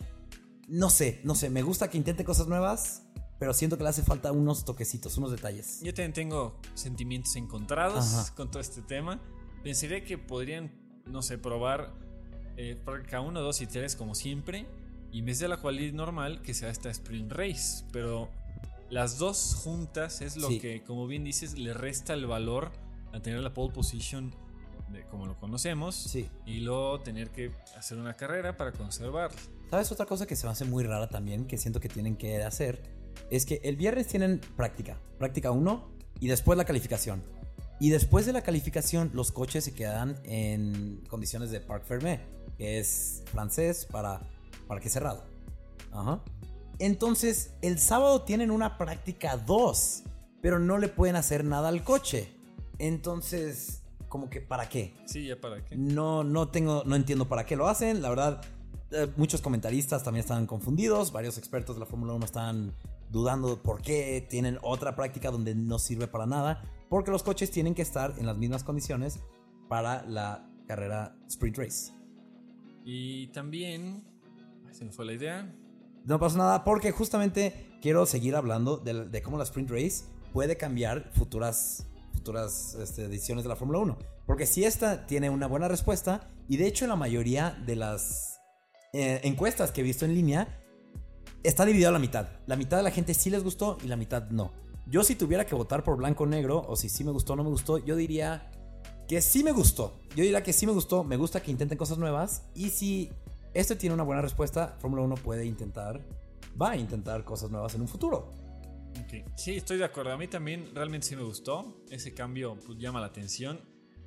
No 0.69 0.91
sé, 0.91 1.21
no 1.25 1.35
sé, 1.35 1.49
me 1.49 1.62
gusta 1.62 1.89
que 1.89 1.97
intenten 1.97 2.27
cosas 2.27 2.49
nuevas, 2.49 3.03
pero 3.39 3.55
siento 3.55 3.79
que 3.79 3.83
le 3.83 3.89
hace 3.89 4.03
falta 4.03 4.31
unos 4.31 4.65
toquecitos, 4.65 5.17
unos 5.17 5.31
detalles. 5.31 5.81
Yo 5.81 5.95
también 5.95 6.12
tengo 6.12 6.61
sentimientos 6.75 7.35
encontrados 7.37 8.15
Ajá. 8.15 8.35
con 8.35 8.50
todo 8.50 8.61
este 8.61 8.83
tema. 8.83 9.21
Pensaría 9.62 10.05
que 10.05 10.19
podrían, 10.19 10.71
no 11.07 11.23
sé, 11.23 11.38
probar 11.38 11.93
eh, 12.57 12.76
práctica 12.85 13.21
1, 13.21 13.40
2 13.40 13.61
y 13.62 13.67
3 13.67 13.97
como 13.97 14.14
siempre. 14.14 14.67
Y 15.12 15.21
en 15.21 15.26
vez 15.26 15.38
de 15.40 15.49
la 15.49 15.57
quality 15.57 15.93
normal, 15.93 16.40
que 16.43 16.55
sea 16.55 16.71
esta 16.71 16.88
sprint 16.90 17.33
race. 17.33 17.85
Pero 17.93 18.29
las 18.90 19.19
dos 19.19 19.55
juntas 19.62 20.21
es 20.21 20.37
lo 20.37 20.49
Sí. 20.49 20.61
que, 20.61 20.83
como 20.85 21.07
bien 21.07 21.25
dices, 21.25 21.59
le 21.59 21.75
resta 21.75 22.14
el 22.14 22.26
valor 22.26 22.71
a 23.12 23.21
tener 23.21 23.40
la 23.40 23.52
pole 23.52 23.73
position 23.73 24.33
de, 24.93 25.05
como 25.07 25.26
lo 25.26 25.37
conocemos. 25.38 25.95
Sí. 25.97 26.29
Y 26.47 26.61
luego 26.61 27.00
tener 27.00 27.31
que 27.31 27.50
hacer 27.76 27.99
una 27.99 28.14
carrera 28.14 28.57
para 28.57 28.73
conservarla. 28.73 29.37
¿Sabes 29.69 29.90
otra 29.93 30.07
cosa 30.07 30.26
que 30.26 30.37
se 30.37 30.47
me 30.47 30.52
hace 30.52 30.64
muy 30.64 30.85
rara 30.85 31.09
también, 31.09 31.47
que 31.47 31.59
siento 31.59 31.81
que 31.81 31.88
tienen 31.88 32.17
que 32.17 32.43
hacer? 32.43 32.83
Es 33.31 33.47
que 33.47 33.61
el 33.64 33.76
viernes 33.76 34.07
tienen 34.07 34.40
práctica, 34.57 34.99
práctica 35.19 35.50
1 35.50 35.88
y 36.21 36.29
después 36.29 36.57
la 36.57 36.64
calificación. 36.64 37.23
Y 37.81 37.89
después 37.89 38.27
de 38.27 38.35
la 38.35 38.43
calificación, 38.43 39.11
los 39.15 39.33
coches 39.33 39.65
se 39.65 39.73
quedan 39.73 40.21
en 40.25 41.03
condiciones 41.09 41.51
de 41.51 41.61
Parc 41.61 41.87
Fermé, 41.87 42.21
que 42.59 42.79
es 42.79 43.23
francés 43.33 43.87
para 43.91 44.21
parque 44.69 44.91
cerrado. 44.91 45.25
Ajá. 45.91 46.23
Entonces, 46.79 47.55
el 47.63 47.79
sábado 47.79 48.23
tienen 48.23 48.51
una 48.51 48.77
práctica 48.77 49.39
2, 49.39 50.03
pero 50.43 50.59
no 50.59 50.77
le 50.77 50.89
pueden 50.89 51.17
hacer 51.17 51.43
nada 51.43 51.69
al 51.71 51.83
coche. 51.83 52.29
Entonces, 52.79 53.83
como 54.09 54.29
que 54.29 54.43
¿para 54.43 54.69
qué? 54.69 54.95
Sí, 55.07 55.27
ya 55.27 55.41
para 55.41 55.65
qué. 55.65 55.75
No, 55.75 56.23
no 56.23 56.49
tengo, 56.49 56.83
no 56.85 56.97
entiendo 56.97 57.29
para 57.29 57.47
qué 57.47 57.57
lo 57.57 57.67
hacen. 57.67 58.03
La 58.03 58.11
verdad, 58.11 58.43
eh, 58.92 59.09
muchos 59.16 59.40
comentaristas 59.40 60.02
también 60.02 60.20
están 60.20 60.47
confundidos. 60.47 61.12
Varios 61.12 61.38
expertos 61.38 61.76
de 61.76 61.80
la 61.80 61.87
Fórmula 61.87 62.12
1 62.14 62.25
están 62.25 62.75
dudando 63.11 63.62
por 63.62 63.82
qué 63.82 64.26
tienen 64.28 64.59
otra 64.62 64.97
práctica 64.97 65.30
donde 65.30 65.54
no 65.54 65.78
sirve 65.78 66.06
para 66.06 66.26
nada. 66.26 66.62
Porque 66.88 67.11
los 67.11 67.23
coches 67.23 67.50
tienen 67.50 67.75
que 67.75 67.82
estar 67.82 68.14
en 68.18 68.26
las 68.26 68.37
mismas 68.37 68.64
condiciones 68.64 69.20
para 69.68 70.02
la 70.06 70.49
carrera 70.66 71.16
sprint 71.28 71.59
race. 71.59 71.92
Y 72.85 73.28
también. 73.28 74.04
Se 74.73 74.85
me 74.85 74.92
fue 74.92 75.04
la 75.04 75.12
idea. 75.12 75.54
No 76.04 76.18
pasa 76.18 76.38
nada 76.38 76.64
porque 76.64 76.92
justamente 76.92 77.78
quiero 77.82 78.06
seguir 78.06 78.35
hablando 78.35 78.76
de, 78.76 79.06
de 79.06 79.23
cómo 79.23 79.37
la 79.37 79.44
sprint 79.44 79.70
race 79.70 80.04
puede 80.32 80.56
cambiar 80.56 81.11
futuras, 81.12 81.87
futuras 82.12 82.75
este, 82.80 83.04
ediciones 83.04 83.44
de 83.44 83.49
la 83.49 83.56
Fórmula 83.56 83.80
1. 83.80 83.99
Porque 84.26 84.47
si 84.47 84.64
esta 84.64 85.06
tiene 85.06 85.30
una 85.30 85.47
buena 85.47 85.68
respuesta, 85.68 86.28
y 86.49 86.56
de 86.56 86.66
hecho 86.66 86.87
la 86.87 86.97
mayoría 86.97 87.50
de 87.66 87.76
las 87.76 88.39
eh, 88.92 89.20
encuestas 89.25 89.70
que 89.73 89.80
he 89.80 89.85
visto 89.85 90.04
en 90.04 90.14
línea, 90.14 90.61
está 91.42 91.64
dividido 91.64 91.88
a 91.88 91.92
la 91.92 91.99
mitad. 91.99 92.28
La 92.47 92.56
mitad 92.56 92.76
de 92.76 92.82
la 92.82 92.90
gente 92.90 93.14
sí 93.14 93.30
les 93.30 93.44
gustó 93.44 93.78
y 93.85 93.88
la 93.88 93.97
mitad 93.97 94.30
no. 94.30 94.52
Yo 94.87 95.04
si 95.04 95.14
tuviera 95.14 95.47
que 95.47 95.54
votar 95.54 95.85
por 95.85 95.97
blanco 95.97 96.25
o 96.25 96.26
negro, 96.26 96.64
o 96.66 96.76
si 96.76 96.88
sí 96.88 97.04
me 97.04 97.12
gustó 97.12 97.35
o 97.35 97.37
no 97.37 97.44
me 97.44 97.50
gustó, 97.50 97.78
yo 97.78 97.97
diría 97.97 98.50
que 99.06 99.20
sí 99.20 99.44
me 99.44 99.52
gustó. 99.52 100.00
Yo 100.11 100.25
diría 100.25 100.42
que 100.42 100.52
sí 100.52 100.66
me 100.66 100.73
gustó, 100.73 101.04
me 101.04 101.16
gusta 101.16 101.40
que 101.40 101.50
intenten 101.50 101.78
cosas 101.78 101.99
nuevas. 101.99 102.42
Y 102.54 102.70
si 102.70 103.11
este 103.54 103.76
tiene 103.76 103.94
una 103.94 104.02
buena 104.02 104.23
respuesta, 104.23 104.76
Fórmula 104.80 105.02
1 105.02 105.16
puede 105.16 105.44
intentar, 105.44 106.00
va 106.61 106.70
a 106.70 106.76
intentar 106.76 107.25
cosas 107.25 107.50
nuevas 107.50 107.75
en 107.75 107.82
un 107.82 107.88
futuro. 107.88 108.30
Sí, 109.37 109.56
estoy 109.56 109.78
de 109.78 109.85
acuerdo. 109.85 110.12
A 110.12 110.16
mí 110.16 110.28
también 110.28 110.75
realmente 110.75 111.06
sí 111.06 111.16
me 111.16 111.23
gustó. 111.23 111.85
Ese 111.90 112.12
cambio 112.14 112.59
pues, 112.64 112.78
llama 112.78 113.00
la 113.00 113.06
atención. 113.06 113.61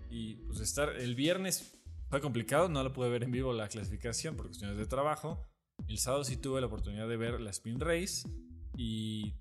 Y 0.10 0.36
pues 0.36 0.60
estar 0.60 0.90
el 0.90 1.16
viernes 1.16 1.74
fue 2.14 2.22
complicado, 2.22 2.70
no 2.70 2.84
lo 2.84 2.94
pude 2.94 3.10
ver 3.10 3.24
en 3.24 3.32
vivo 3.32 3.54
la 3.54 3.68
clasificación 3.68 4.36
por 4.36 4.46
cuestiones 4.46 4.78
de 4.78 4.86
trabajo. 4.86 5.48
El 5.88 5.98
sábado 5.98 6.24
sí 6.24 6.38
tuve 6.38 6.62
la 6.62 6.68
oportunidad 6.68 7.08
de 7.08 7.18
ver 7.18 7.42
la 7.42 7.50
Spin 7.50 7.80
Race 7.80 8.30
y 8.78 9.34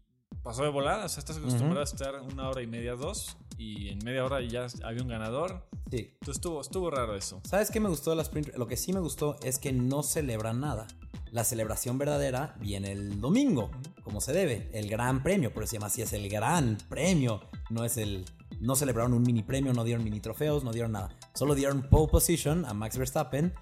pasó 0.42 0.62
de 0.62 0.70
volada. 0.70 1.04
O 1.04 1.08
sea, 1.10 1.18
estás 1.18 1.36
acostumbrado 1.36 1.80
a 1.80 1.84
estar 1.84 2.22
una 2.22 2.48
hora 2.48 2.62
y 2.62 2.66
media, 2.66 2.94
dos, 2.94 3.36
y 3.58 3.90
en 3.90 3.98
media 3.98 4.24
hora 4.24 4.40
ya 4.40 4.68
había 4.84 5.02
un 5.02 5.08
ganador. 5.08 5.68
Sí. 5.90 6.12
Entonces 6.14 6.36
estuvo, 6.36 6.62
estuvo 6.62 6.90
raro 6.90 7.14
eso. 7.14 7.42
¿Sabes 7.44 7.70
qué 7.70 7.78
me 7.78 7.90
gustó 7.90 8.08
de 8.08 8.16
la 8.16 8.22
Sprint? 8.22 8.56
Lo 8.56 8.66
que 8.66 8.78
sí 8.78 8.94
me 8.94 9.00
gustó 9.00 9.36
es 9.42 9.58
que 9.58 9.74
no 9.74 10.02
celebran 10.02 10.60
nada. 10.60 10.86
La 11.30 11.44
celebración 11.44 11.98
verdadera 11.98 12.56
viene 12.58 12.92
el 12.92 13.20
domingo, 13.20 13.70
como 14.02 14.22
se 14.22 14.32
debe. 14.32 14.70
El 14.72 14.88
gran 14.88 15.22
premio, 15.22 15.52
por 15.52 15.64
eso 15.64 15.72
se 15.72 15.76
llama 15.76 15.88
así, 15.88 16.00
es 16.00 16.14
el 16.14 16.26
gran 16.30 16.78
premio. 16.88 17.50
No 17.68 17.84
es 17.84 17.98
el. 17.98 18.24
No 18.62 18.76
celebraron 18.76 19.12
un 19.12 19.22
mini 19.22 19.42
premio, 19.42 19.72
no 19.72 19.84
dieron 19.84 20.04
mini 20.04 20.20
trofeos, 20.20 20.64
no 20.64 20.72
dieron 20.72 20.92
nada. 20.92 21.10
Solo 21.34 21.54
dieron 21.54 21.82
pole 21.90 22.08
position 22.10 22.64
a 22.64 22.72
Max 22.74 22.96
Verstappen 22.96 23.52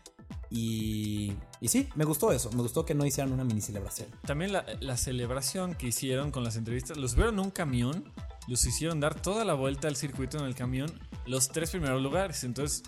y, 0.50 1.33
y 1.61 1.69
sí, 1.69 1.88
me 1.95 2.04
gustó 2.04 2.33
eso. 2.33 2.50
Me 2.52 2.62
gustó 2.62 2.85
que 2.85 2.95
no 2.95 3.04
hicieran 3.07 3.33
una 3.33 3.45
mini 3.45 3.61
celebración. 3.61 4.09
También 4.26 4.52
la, 4.52 4.64
la 4.80 4.97
celebración 4.97 5.75
que 5.75 5.87
hicieron 5.88 6.30
con 6.30 6.45
las 6.45 6.57
entrevistas, 6.57 6.97
los 6.97 7.14
vieron 7.14 7.35
en 7.35 7.40
un 7.40 7.50
camión, 7.50 8.04
los 8.49 8.64
hicieron 8.66 9.00
dar 9.00 9.14
toda 9.21 9.45
la 9.45 9.54
vuelta 9.54 9.88
al 9.88 9.97
circuito 9.97 10.38
en 10.38 10.45
el 10.45 10.54
camión, 10.54 10.90
los 11.26 11.49
tres 11.49 11.71
primeros 11.71 12.02
lugares. 12.02 12.45
Entonces, 12.45 12.83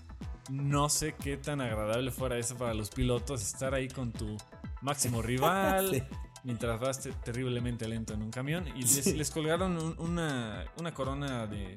no 0.50 0.88
sé 0.88 1.14
qué 1.14 1.36
tan 1.36 1.60
agradable 1.60 2.10
fuera 2.10 2.36
eso 2.36 2.56
para 2.56 2.74
los 2.74 2.90
pilotos, 2.90 3.42
estar 3.42 3.74
ahí 3.74 3.88
con 3.88 4.12
tu 4.12 4.36
máximo 4.82 5.22
rival. 5.22 5.90
Sí. 5.92 6.02
Mientras 6.44 6.80
vas 6.80 7.00
te- 7.00 7.12
terriblemente 7.12 7.86
lento 7.86 8.14
en 8.14 8.22
un 8.22 8.30
camión 8.32 8.66
y 8.76 8.82
les, 8.82 9.14
les 9.16 9.30
colgaron 9.30 9.76
un- 9.80 9.94
una, 10.00 10.64
una 10.78 10.92
corona 10.92 11.46
de, 11.46 11.76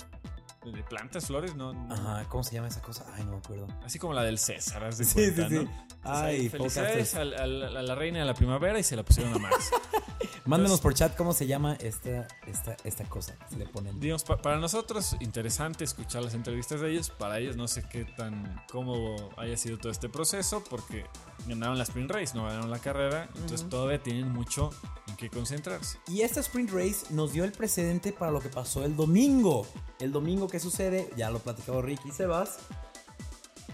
de 0.71 0.83
plantas, 0.83 1.27
flores, 1.27 1.55
¿no? 1.55 1.73
no- 1.73 1.93
Ajá, 1.93 2.25
¿cómo 2.29 2.43
se 2.43 2.55
llama 2.55 2.67
esa 2.67 2.81
cosa? 2.81 3.05
Ay, 3.15 3.23
no 3.25 3.31
me 3.31 3.37
acuerdo. 3.37 3.67
Así 3.83 3.99
como 3.99 4.13
la 4.13 4.23
del 4.23 4.37
César, 4.39 4.83
haz 4.83 4.97
de 4.97 5.05
Sí, 5.05 5.13
cuenta, 5.13 5.43
sí, 5.43 5.49
sí. 5.49 5.55
¿no? 5.55 5.61
Entonces, 5.61 6.01
Ay, 6.03 6.49
felicidades 6.49 7.15
a 7.15 7.25
la 7.25 7.95
reina 7.95 8.19
de 8.19 8.25
la 8.25 8.33
primavera 8.33 8.77
y 8.79 8.83
se 8.83 8.95
la 8.95 9.03
pusieron 9.03 9.33
a 9.33 9.39
Max. 9.39 9.71
Mándenos 10.45 10.79
por 10.79 10.93
chat 10.93 11.15
cómo 11.15 11.33
se 11.33 11.47
llama 11.47 11.73
esta, 11.79 12.27
esta, 12.45 12.77
esta 12.83 13.03
cosa 13.05 13.33
se 13.49 13.57
le 13.57 13.65
ponen. 13.65 13.99
Digamos, 13.99 14.23
pa- 14.23 14.37
para 14.37 14.57
nosotros, 14.57 15.15
interesante 15.19 15.83
escuchar 15.83 16.21
las 16.23 16.35
entrevistas 16.35 16.81
de 16.81 16.91
ellos. 16.91 17.09
Para 17.09 17.39
ellos, 17.39 17.55
no 17.55 17.67
sé 17.67 17.83
qué 17.89 18.05
tan 18.05 18.63
cómodo 18.71 19.31
haya 19.37 19.57
sido 19.57 19.79
todo 19.79 19.91
este 19.91 20.07
proceso, 20.07 20.63
porque 20.69 21.05
ganaron 21.47 21.79
la 21.79 21.83
sprint 21.83 22.11
race, 22.11 22.35
no 22.35 22.45
ganaron 22.45 22.69
la 22.69 22.77
carrera. 22.77 23.27
Entonces, 23.33 23.67
todavía 23.67 24.01
tienen 24.03 24.31
mucho 24.31 24.69
en 25.07 25.15
qué 25.15 25.31
concentrarse. 25.31 25.97
Y 26.07 26.21
esta 26.21 26.41
sprint 26.41 26.69
race 26.71 27.07
nos 27.09 27.33
dio 27.33 27.43
el 27.43 27.51
precedente 27.51 28.11
para 28.13 28.31
lo 28.31 28.39
que 28.39 28.49
pasó 28.49 28.85
el 28.85 28.95
domingo. 28.95 29.65
El 29.99 30.11
domingo 30.11 30.47
que 30.47 30.54
sucede, 30.59 31.09
ya 31.15 31.29
lo 31.29 31.39
platicó 31.39 31.81
Ricky 31.81 32.11
Sebas. 32.11 32.57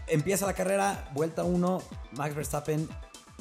Empieza 0.08 0.46
la 0.46 0.54
carrera, 0.54 1.10
vuelta 1.14 1.44
1, 1.44 1.82
Max 2.14 2.36
Verstappen, 2.36 2.88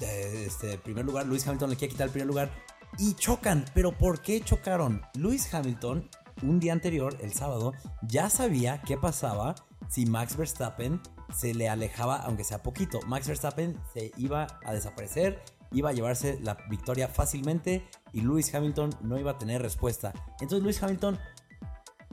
eh, 0.00 0.44
este, 0.46 0.78
primer 0.78 1.04
lugar, 1.04 1.26
Lewis 1.26 1.46
Hamilton 1.46 1.70
le 1.70 1.76
quiere 1.76 1.92
quitar 1.92 2.06
el 2.06 2.12
primer 2.12 2.26
lugar 2.26 2.50
y 2.98 3.14
chocan. 3.14 3.64
Pero 3.74 3.96
¿por 3.96 4.20
qué 4.20 4.40
chocaron? 4.40 5.02
Lewis 5.14 5.52
Hamilton, 5.52 6.08
un 6.42 6.60
día 6.60 6.72
anterior, 6.72 7.16
el 7.20 7.32
sábado, 7.32 7.72
ya 8.02 8.30
sabía 8.30 8.82
qué 8.82 8.96
pasaba 8.96 9.54
si 9.88 10.06
Max 10.06 10.36
Verstappen 10.36 11.00
se 11.34 11.54
le 11.54 11.68
alejaba, 11.68 12.16
aunque 12.16 12.44
sea 12.44 12.62
poquito. 12.62 13.00
Max 13.06 13.28
Verstappen 13.28 13.78
se 13.92 14.12
iba 14.16 14.46
a 14.64 14.72
desaparecer, 14.72 15.42
iba 15.72 15.90
a 15.90 15.92
llevarse 15.92 16.38
la 16.42 16.56
victoria 16.68 17.08
fácilmente 17.08 17.88
y 18.12 18.20
Lewis 18.22 18.54
Hamilton 18.54 18.90
no 19.02 19.18
iba 19.18 19.32
a 19.32 19.38
tener 19.38 19.62
respuesta. 19.62 20.12
Entonces 20.40 20.62
Lewis 20.62 20.82
Hamilton, 20.82 21.18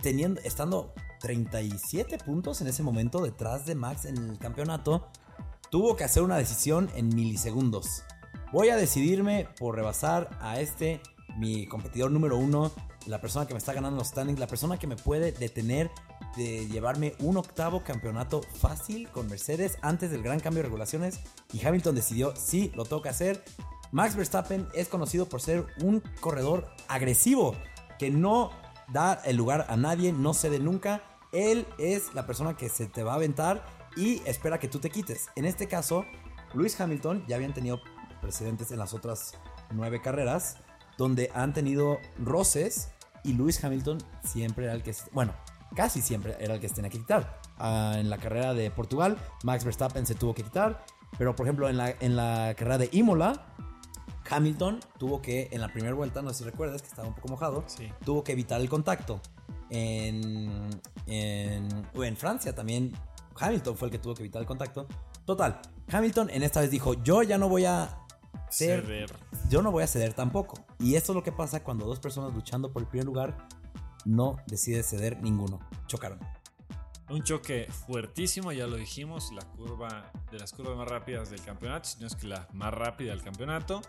teniendo, 0.01 0.41
estando 0.41 0.93
37 1.19 2.17
puntos 2.19 2.61
en 2.61 2.67
ese 2.67 2.83
momento 2.83 3.21
detrás 3.21 3.65
de 3.65 3.75
Max 3.75 4.05
en 4.05 4.17
el 4.17 4.37
campeonato, 4.37 5.07
tuvo 5.69 5.95
que 5.95 6.03
hacer 6.03 6.23
una 6.23 6.37
decisión 6.37 6.89
en 6.95 7.09
milisegundos. 7.09 8.03
Voy 8.51 8.69
a 8.69 8.77
decidirme 8.77 9.47
por 9.59 9.75
rebasar 9.75 10.29
a 10.41 10.59
este, 10.59 11.01
mi 11.37 11.67
competidor 11.67 12.11
número 12.11 12.37
uno, 12.37 12.71
la 13.05 13.21
persona 13.21 13.45
que 13.45 13.53
me 13.53 13.57
está 13.57 13.73
ganando 13.73 13.97
los 13.97 14.07
standings, 14.07 14.39
la 14.39 14.47
persona 14.47 14.77
que 14.77 14.87
me 14.87 14.95
puede 14.95 15.31
detener 15.31 15.91
de 16.35 16.67
llevarme 16.67 17.15
un 17.19 17.37
octavo 17.37 17.83
campeonato 17.83 18.41
fácil 18.41 19.09
con 19.09 19.27
Mercedes 19.27 19.77
antes 19.81 20.11
del 20.11 20.23
gran 20.23 20.39
cambio 20.39 20.61
de 20.61 20.69
regulaciones. 20.69 21.19
Y 21.53 21.65
Hamilton 21.65 21.95
decidió, 21.95 22.35
sí, 22.35 22.71
lo 22.75 22.85
tengo 22.85 23.01
que 23.01 23.09
hacer. 23.09 23.43
Max 23.91 24.15
Verstappen 24.15 24.67
es 24.73 24.87
conocido 24.87 25.27
por 25.27 25.41
ser 25.41 25.65
un 25.81 26.01
corredor 26.19 26.69
agresivo, 26.87 27.55
que 27.97 28.11
no 28.11 28.51
da 28.91 29.13
el 29.25 29.35
lugar 29.35 29.65
a 29.69 29.77
nadie, 29.77 30.11
no 30.13 30.33
cede 30.33 30.59
nunca. 30.59 31.01
Él 31.31 31.67
es 31.77 32.13
la 32.13 32.25
persona 32.25 32.55
que 32.55 32.69
se 32.69 32.87
te 32.87 33.03
va 33.03 33.13
a 33.13 33.15
aventar 33.15 33.65
y 33.95 34.21
espera 34.25 34.59
que 34.59 34.67
tú 34.67 34.79
te 34.79 34.89
quites. 34.89 35.27
En 35.35 35.45
este 35.45 35.67
caso, 35.67 36.05
Lewis 36.53 36.79
Hamilton 36.79 37.25
ya 37.27 37.35
habían 37.35 37.53
tenido 37.53 37.81
precedentes 38.21 38.71
en 38.71 38.79
las 38.79 38.93
otras 38.93 39.33
nueve 39.71 40.01
carreras 40.01 40.57
donde 40.97 41.31
han 41.33 41.53
tenido 41.53 41.99
roces 42.17 42.89
y 43.23 43.33
Lewis 43.33 43.63
Hamilton 43.63 43.99
siempre 44.23 44.65
era 44.65 44.73
el 44.73 44.83
que, 44.83 44.95
bueno, 45.11 45.33
casi 45.75 46.01
siempre 46.01 46.35
era 46.39 46.55
el 46.55 46.59
que 46.59 46.69
se 46.69 46.75
tenía 46.75 46.89
que 46.89 46.99
quitar. 46.99 47.39
Ah, 47.57 47.95
en 47.97 48.09
la 48.09 48.17
carrera 48.17 48.53
de 48.53 48.71
Portugal, 48.71 49.17
Max 49.43 49.63
Verstappen 49.63 50.05
se 50.05 50.15
tuvo 50.15 50.33
que 50.33 50.43
quitar, 50.43 50.85
pero 51.17 51.35
por 51.35 51.45
ejemplo 51.45 51.69
en 51.69 51.77
la, 51.77 51.91
en 51.91 52.15
la 52.15 52.53
carrera 52.57 52.77
de 52.77 52.89
Imola, 52.91 53.55
Hamilton 54.29 54.79
tuvo 54.97 55.21
que, 55.21 55.49
en 55.51 55.61
la 55.61 55.71
primera 55.71 55.93
vuelta, 55.93 56.21
no 56.21 56.29
sé 56.29 56.39
si 56.39 56.43
recuerdas 56.43 56.81
que 56.81 56.87
estaba 56.87 57.07
un 57.07 57.15
poco 57.15 57.29
mojado, 57.29 57.63
Sí. 57.67 57.91
tuvo 58.03 58.23
que 58.23 58.31
evitar 58.33 58.59
el 58.61 58.69
contacto. 58.69 59.21
En, 59.69 60.69
en, 61.05 62.17
Francia 62.17 62.53
también, 62.55 62.93
Hamilton 63.39 63.77
fue 63.77 63.87
el 63.87 63.91
que 63.91 63.99
tuvo 63.99 64.13
que 64.13 64.23
evitar 64.23 64.41
el 64.41 64.47
contacto. 64.47 64.87
Total, 65.25 65.59
Hamilton 65.91 66.29
en 66.29 66.43
esta 66.43 66.61
vez 66.61 66.71
dijo, 66.71 66.93
yo 67.03 67.23
ya 67.23 67.37
no 67.37 67.49
voy 67.49 67.65
a 67.65 67.99
ser 68.49 68.85
Ceder. 68.85 69.13
yo 69.49 69.61
no 69.61 69.71
voy 69.71 69.83
a 69.83 69.87
ceder 69.87 70.13
tampoco. 70.13 70.65
Y 70.79 70.95
esto 70.95 71.11
es 71.11 71.15
lo 71.15 71.23
que 71.23 71.31
pasa 71.33 71.63
cuando 71.63 71.85
dos 71.85 71.99
personas 71.99 72.33
luchando 72.33 72.71
por 72.71 72.81
el 72.81 72.87
primer 72.87 73.05
lugar 73.05 73.47
no 74.05 74.37
decide 74.47 74.83
ceder 74.83 75.21
ninguno. 75.21 75.59
Chocaron. 75.87 76.19
Un 77.09 77.23
choque 77.23 77.67
fuertísimo, 77.71 78.51
ya 78.51 78.67
lo 78.67 78.75
dijimos, 78.75 79.31
la 79.31 79.41
curva 79.41 80.11
de 80.29 80.39
las 80.39 80.51
curvas 80.51 80.75
más 80.75 80.87
rápidas 80.89 81.29
del 81.29 81.41
campeonato, 81.41 81.87
si 81.87 82.01
no 82.01 82.07
es 82.07 82.15
que 82.15 82.27
la 82.27 82.47
más 82.53 82.73
rápida 82.73 83.11
del 83.11 83.21
campeonato. 83.23 83.81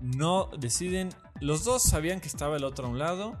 No 0.00 0.50
deciden, 0.58 1.10
los 1.40 1.64
dos 1.64 1.82
sabían 1.82 2.20
que 2.20 2.28
estaba 2.28 2.56
el 2.56 2.64
otro 2.64 2.86
a 2.86 2.90
un 2.90 2.98
lado 2.98 3.36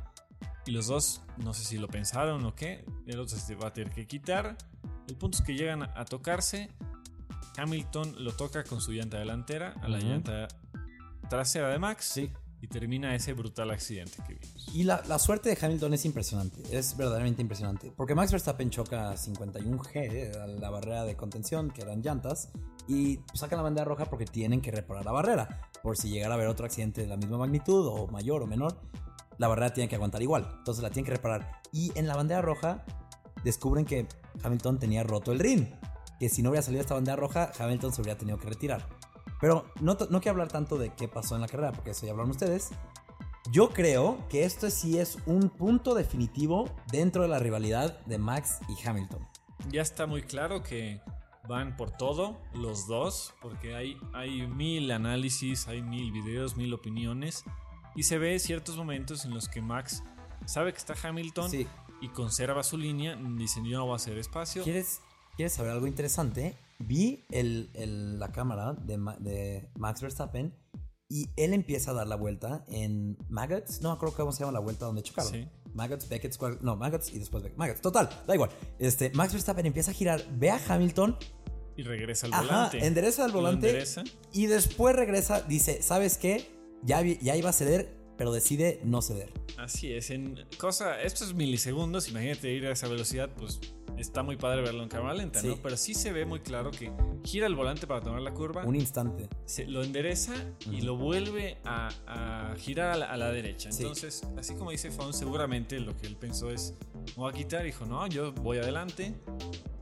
y 0.66 0.72
los 0.72 0.86
dos, 0.86 1.22
no 1.38 1.54
sé 1.54 1.64
si 1.64 1.78
lo 1.78 1.88
pensaron 1.88 2.44
o 2.44 2.54
qué, 2.54 2.84
el 3.06 3.20
otro 3.20 3.36
se 3.38 3.54
va 3.54 3.68
a 3.68 3.72
tener 3.72 3.92
que 3.92 4.06
quitar. 4.06 4.56
El 5.06 5.16
punto 5.16 5.38
es 5.38 5.44
que 5.44 5.54
llegan 5.54 5.82
a, 5.82 6.04
tocarse. 6.04 6.70
Hamilton 7.56 8.22
lo 8.22 8.32
toca 8.32 8.64
con 8.64 8.80
su 8.80 8.92
llanta 8.92 9.18
delantera 9.18 9.74
a 9.82 9.88
la 9.88 9.98
llanta 9.98 10.46
trasera 11.28 11.68
de 11.70 11.78
Max 11.78 12.04
Sí. 12.04 12.30
Y 12.60 12.66
termina 12.66 13.14
ese 13.14 13.32
brutal 13.34 13.70
accidente 13.70 14.16
que 14.26 14.34
vimos. 14.34 14.70
Y 14.74 14.84
la, 14.84 15.18
suerte 15.18 15.48
de 15.48 15.58
Hamilton 15.60 15.94
es 15.94 16.04
impresionante. 16.04 16.62
Es 16.76 16.96
verdaderamente 16.96 17.42
impresionante. 17.42 17.92
Porque 17.96 18.14
Max 18.14 18.32
Verstappen 18.32 18.70
choca 18.70 19.14
51G 19.14 20.36
a 20.36 20.46
la 20.46 20.70
barrera 20.70 21.04
de 21.04 21.16
contención, 21.16 21.70
que 21.70 21.82
eran 21.82 22.02
llantas, 22.02 22.50
y 22.88 23.20
sacan 23.34 23.58
la 23.58 23.62
bandera 23.62 23.84
roja 23.84 24.06
porque 24.06 24.24
tienen 24.24 24.60
que 24.60 24.70
reparar 24.70 25.04
la 25.04 25.12
barrera. 25.12 25.70
Por 25.82 25.96
si 25.96 26.10
llegara 26.10 26.34
a 26.34 26.36
haber 26.36 26.48
otro 26.48 26.66
accidente 26.66 27.02
de 27.02 27.06
la 27.06 27.16
misma 27.16 27.38
magnitud, 27.38 27.86
o 27.86 28.08
mayor 28.08 28.42
o 28.42 28.46
menor, 28.46 28.80
la 29.38 29.46
barrera 29.46 29.72
tiene 29.72 29.88
que 29.88 29.94
aguantar 29.94 30.22
igual. 30.22 30.48
Entonces 30.58 30.82
la 30.82 30.90
tienen 30.90 31.06
que 31.06 31.12
reparar. 31.12 31.60
Y 31.72 31.92
en 31.96 32.08
la 32.08 32.16
bandera 32.16 32.42
roja 32.42 32.84
descubren 33.44 33.84
que 33.84 34.06
Hamilton 34.42 34.78
tenía 34.78 35.04
roto 35.04 35.30
el 35.32 35.38
ring. 35.38 35.68
Que 36.18 36.28
si 36.28 36.42
no 36.42 36.50
hubiera 36.50 36.62
salido 36.62 36.80
esta 36.80 36.94
bandera 36.94 37.16
roja, 37.16 37.52
Hamilton 37.56 37.92
se 37.92 38.02
hubiera 38.02 38.18
tenido 38.18 38.38
que 38.38 38.48
retirar. 38.48 38.97
Pero 39.40 39.66
no, 39.80 39.96
no 40.10 40.20
quiero 40.20 40.32
hablar 40.32 40.48
tanto 40.48 40.78
de 40.78 40.92
qué 40.94 41.08
pasó 41.08 41.34
en 41.36 41.40
la 41.42 41.48
carrera, 41.48 41.72
porque 41.72 41.90
eso 41.90 42.04
ya 42.06 42.12
hablaron 42.12 42.30
ustedes. 42.30 42.70
Yo 43.50 43.70
creo 43.70 44.18
que 44.28 44.44
esto 44.44 44.68
sí 44.68 44.98
es 44.98 45.16
un 45.26 45.48
punto 45.48 45.94
definitivo 45.94 46.68
dentro 46.90 47.22
de 47.22 47.28
la 47.28 47.38
rivalidad 47.38 47.98
de 48.04 48.18
Max 48.18 48.58
y 48.68 48.86
Hamilton. 48.86 49.26
Ya 49.70 49.82
está 49.82 50.06
muy 50.06 50.22
claro 50.22 50.62
que 50.62 51.00
van 51.48 51.76
por 51.76 51.90
todo, 51.90 52.36
los 52.52 52.86
dos, 52.86 53.32
porque 53.40 53.74
hay, 53.74 53.96
hay 54.12 54.46
mil 54.46 54.90
análisis, 54.90 55.66
hay 55.66 55.80
mil 55.82 56.12
videos, 56.12 56.56
mil 56.56 56.74
opiniones, 56.74 57.44
y 57.96 58.02
se 58.02 58.18
ve 58.18 58.38
ciertos 58.38 58.76
momentos 58.76 59.24
en 59.24 59.32
los 59.32 59.48
que 59.48 59.62
Max 59.62 60.02
sabe 60.44 60.72
que 60.72 60.78
está 60.78 60.94
Hamilton 61.02 61.50
Sí. 61.50 61.66
y 62.02 62.08
conserva 62.08 62.62
su 62.62 62.76
línea. 62.76 63.16
Dicen, 63.16 63.64
yo 63.64 63.78
no 63.78 63.84
voy 63.86 63.94
a 63.94 63.96
hacer 63.96 64.18
espacio. 64.18 64.62
¿Quieres, 64.62 65.00
¿Quieres 65.36 65.54
saber 65.54 65.72
algo 65.72 65.86
interesante? 65.86 66.54
Vi 66.78 67.26
el, 67.30 67.70
el- 67.74 68.18
la 68.18 68.30
cámara 68.32 68.72
de, 68.74 68.98
de 69.20 69.70
Max 69.76 70.00
Verstappen 70.00 70.54
y 71.08 71.28
él 71.36 71.54
empieza 71.54 71.90
a 71.90 71.94
dar 71.94 72.06
la 72.06 72.16
vuelta 72.16 72.64
en 72.68 73.16
Maggots. 73.28 73.80
No 73.80 73.90
acuerdo 73.92 74.14
cómo 74.16 74.32
se 74.32 74.40
llama 74.40 74.52
la 74.52 74.60
vuelta 74.60 74.86
donde 74.86 75.02
chocaron. 75.02 75.32
Sí. 75.32 75.48
Maggots, 75.74 76.08
Beckett, 76.08 76.32
Square- 76.32 76.58
no, 76.60 76.76
Maggots 76.76 77.12
y 77.12 77.18
después 77.18 77.42
Beckett. 77.42 77.58
Maggots, 77.58 77.80
total, 77.80 78.08
da 78.26 78.34
igual. 78.34 78.50
Este, 78.78 79.10
Max 79.10 79.32
Verstappen 79.32 79.66
empieza 79.66 79.90
a 79.90 79.94
girar, 79.94 80.22
ve 80.36 80.50
a 80.50 80.60
Hamilton, 80.68 81.16
Y 81.76 81.82
regresa 81.82 82.26
al 82.26 82.32
ajá, 82.34 82.42
volante. 82.44 82.86
endereza 82.86 83.26
Lo 83.28 83.34
volante 83.34 83.68
endereza. 83.68 84.04
y 84.32 84.46
después 84.46 84.96
regresa, 84.96 85.42
dice, 85.42 85.82
¿sabes 85.82 86.18
qué? 86.18 86.50
Ya, 86.84 87.02
ya 87.02 87.36
iba 87.36 87.50
a 87.50 87.52
ceder, 87.52 87.96
pero 88.16 88.32
decide 88.32 88.80
no 88.84 89.02
ceder. 89.02 89.32
Así 89.56 89.92
es, 89.92 90.10
en 90.10 90.36
cosa, 90.58 91.00
estos 91.02 91.34
milisegundos, 91.34 92.08
imagínate 92.08 92.52
ir 92.52 92.66
a 92.66 92.72
esa 92.72 92.88
velocidad, 92.88 93.30
pues 93.36 93.60
está 93.98 94.22
muy 94.22 94.36
padre 94.36 94.62
verlo 94.62 94.82
en 94.82 94.88
cámara 94.88 95.14
lenta, 95.14 95.40
Sí. 95.40 95.48
¿no? 95.48 95.56
Pero 95.62 95.76
sí 95.76 95.94
se 95.94 96.12
ve 96.12 96.24
muy 96.24 96.40
claro 96.40 96.70
que 96.70 96.92
gira 97.24 97.46
el 97.46 97.54
volante 97.54 97.86
para 97.86 98.00
tomar 98.00 98.20
la 98.22 98.32
curva, 98.32 98.64
Un 98.64 98.76
instante. 98.76 99.28
se 99.44 99.66
lo 99.66 99.82
endereza 99.82 100.34
y 100.70 100.80
lo 100.82 100.96
vuelve 100.96 101.58
a, 101.64 101.88
a 102.06 102.54
girar 102.56 102.90
a 102.92 102.96
la, 102.96 103.06
a 103.06 103.16
la 103.16 103.30
derecha. 103.30 103.70
Sí. 103.72 103.82
Entonces, 103.82 104.22
así 104.36 104.54
como 104.54 104.70
dice 104.70 104.90
Fon, 104.90 105.12
seguramente 105.12 105.78
lo 105.80 105.96
que 105.96 106.06
él 106.06 106.16
pensó 106.16 106.50
es, 106.50 106.74
me 107.08 107.14
voy 107.22 107.30
a 107.32 107.34
quitar, 107.36 107.64
dijo, 107.64 107.84
no, 107.86 108.06
yo 108.06 108.32
voy 108.32 108.58
adelante. 108.58 109.14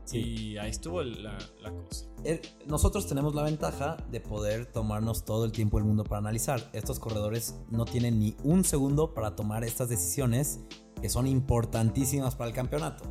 Sí. 0.05 0.19
Y 0.19 0.57
ahí 0.57 0.69
estuvo 0.69 1.03
la 1.03 1.37
cosa. 1.85 2.05
Eh, 2.23 2.41
Nosotros 2.65 3.07
tenemos 3.07 3.35
la 3.35 3.43
ventaja 3.43 3.97
de 4.09 4.21
poder 4.21 4.65
tomarnos 4.65 5.25
todo 5.25 5.43
el 5.43 5.51
tiempo 5.51 5.77
del 5.77 5.85
mundo 5.85 6.05
para 6.05 6.19
analizar. 6.19 6.69
Estos 6.71 6.97
corredores 6.99 7.55
no 7.69 7.83
tienen 7.83 8.17
ni 8.19 8.33
un 8.43 8.63
segundo 8.63 9.13
para 9.13 9.35
tomar 9.35 9.65
estas 9.65 9.89
decisiones 9.89 10.61
que 11.01 11.09
son 11.09 11.27
importantísimas 11.27 12.35
para 12.35 12.49
el 12.49 12.55
campeonato. 12.55 13.03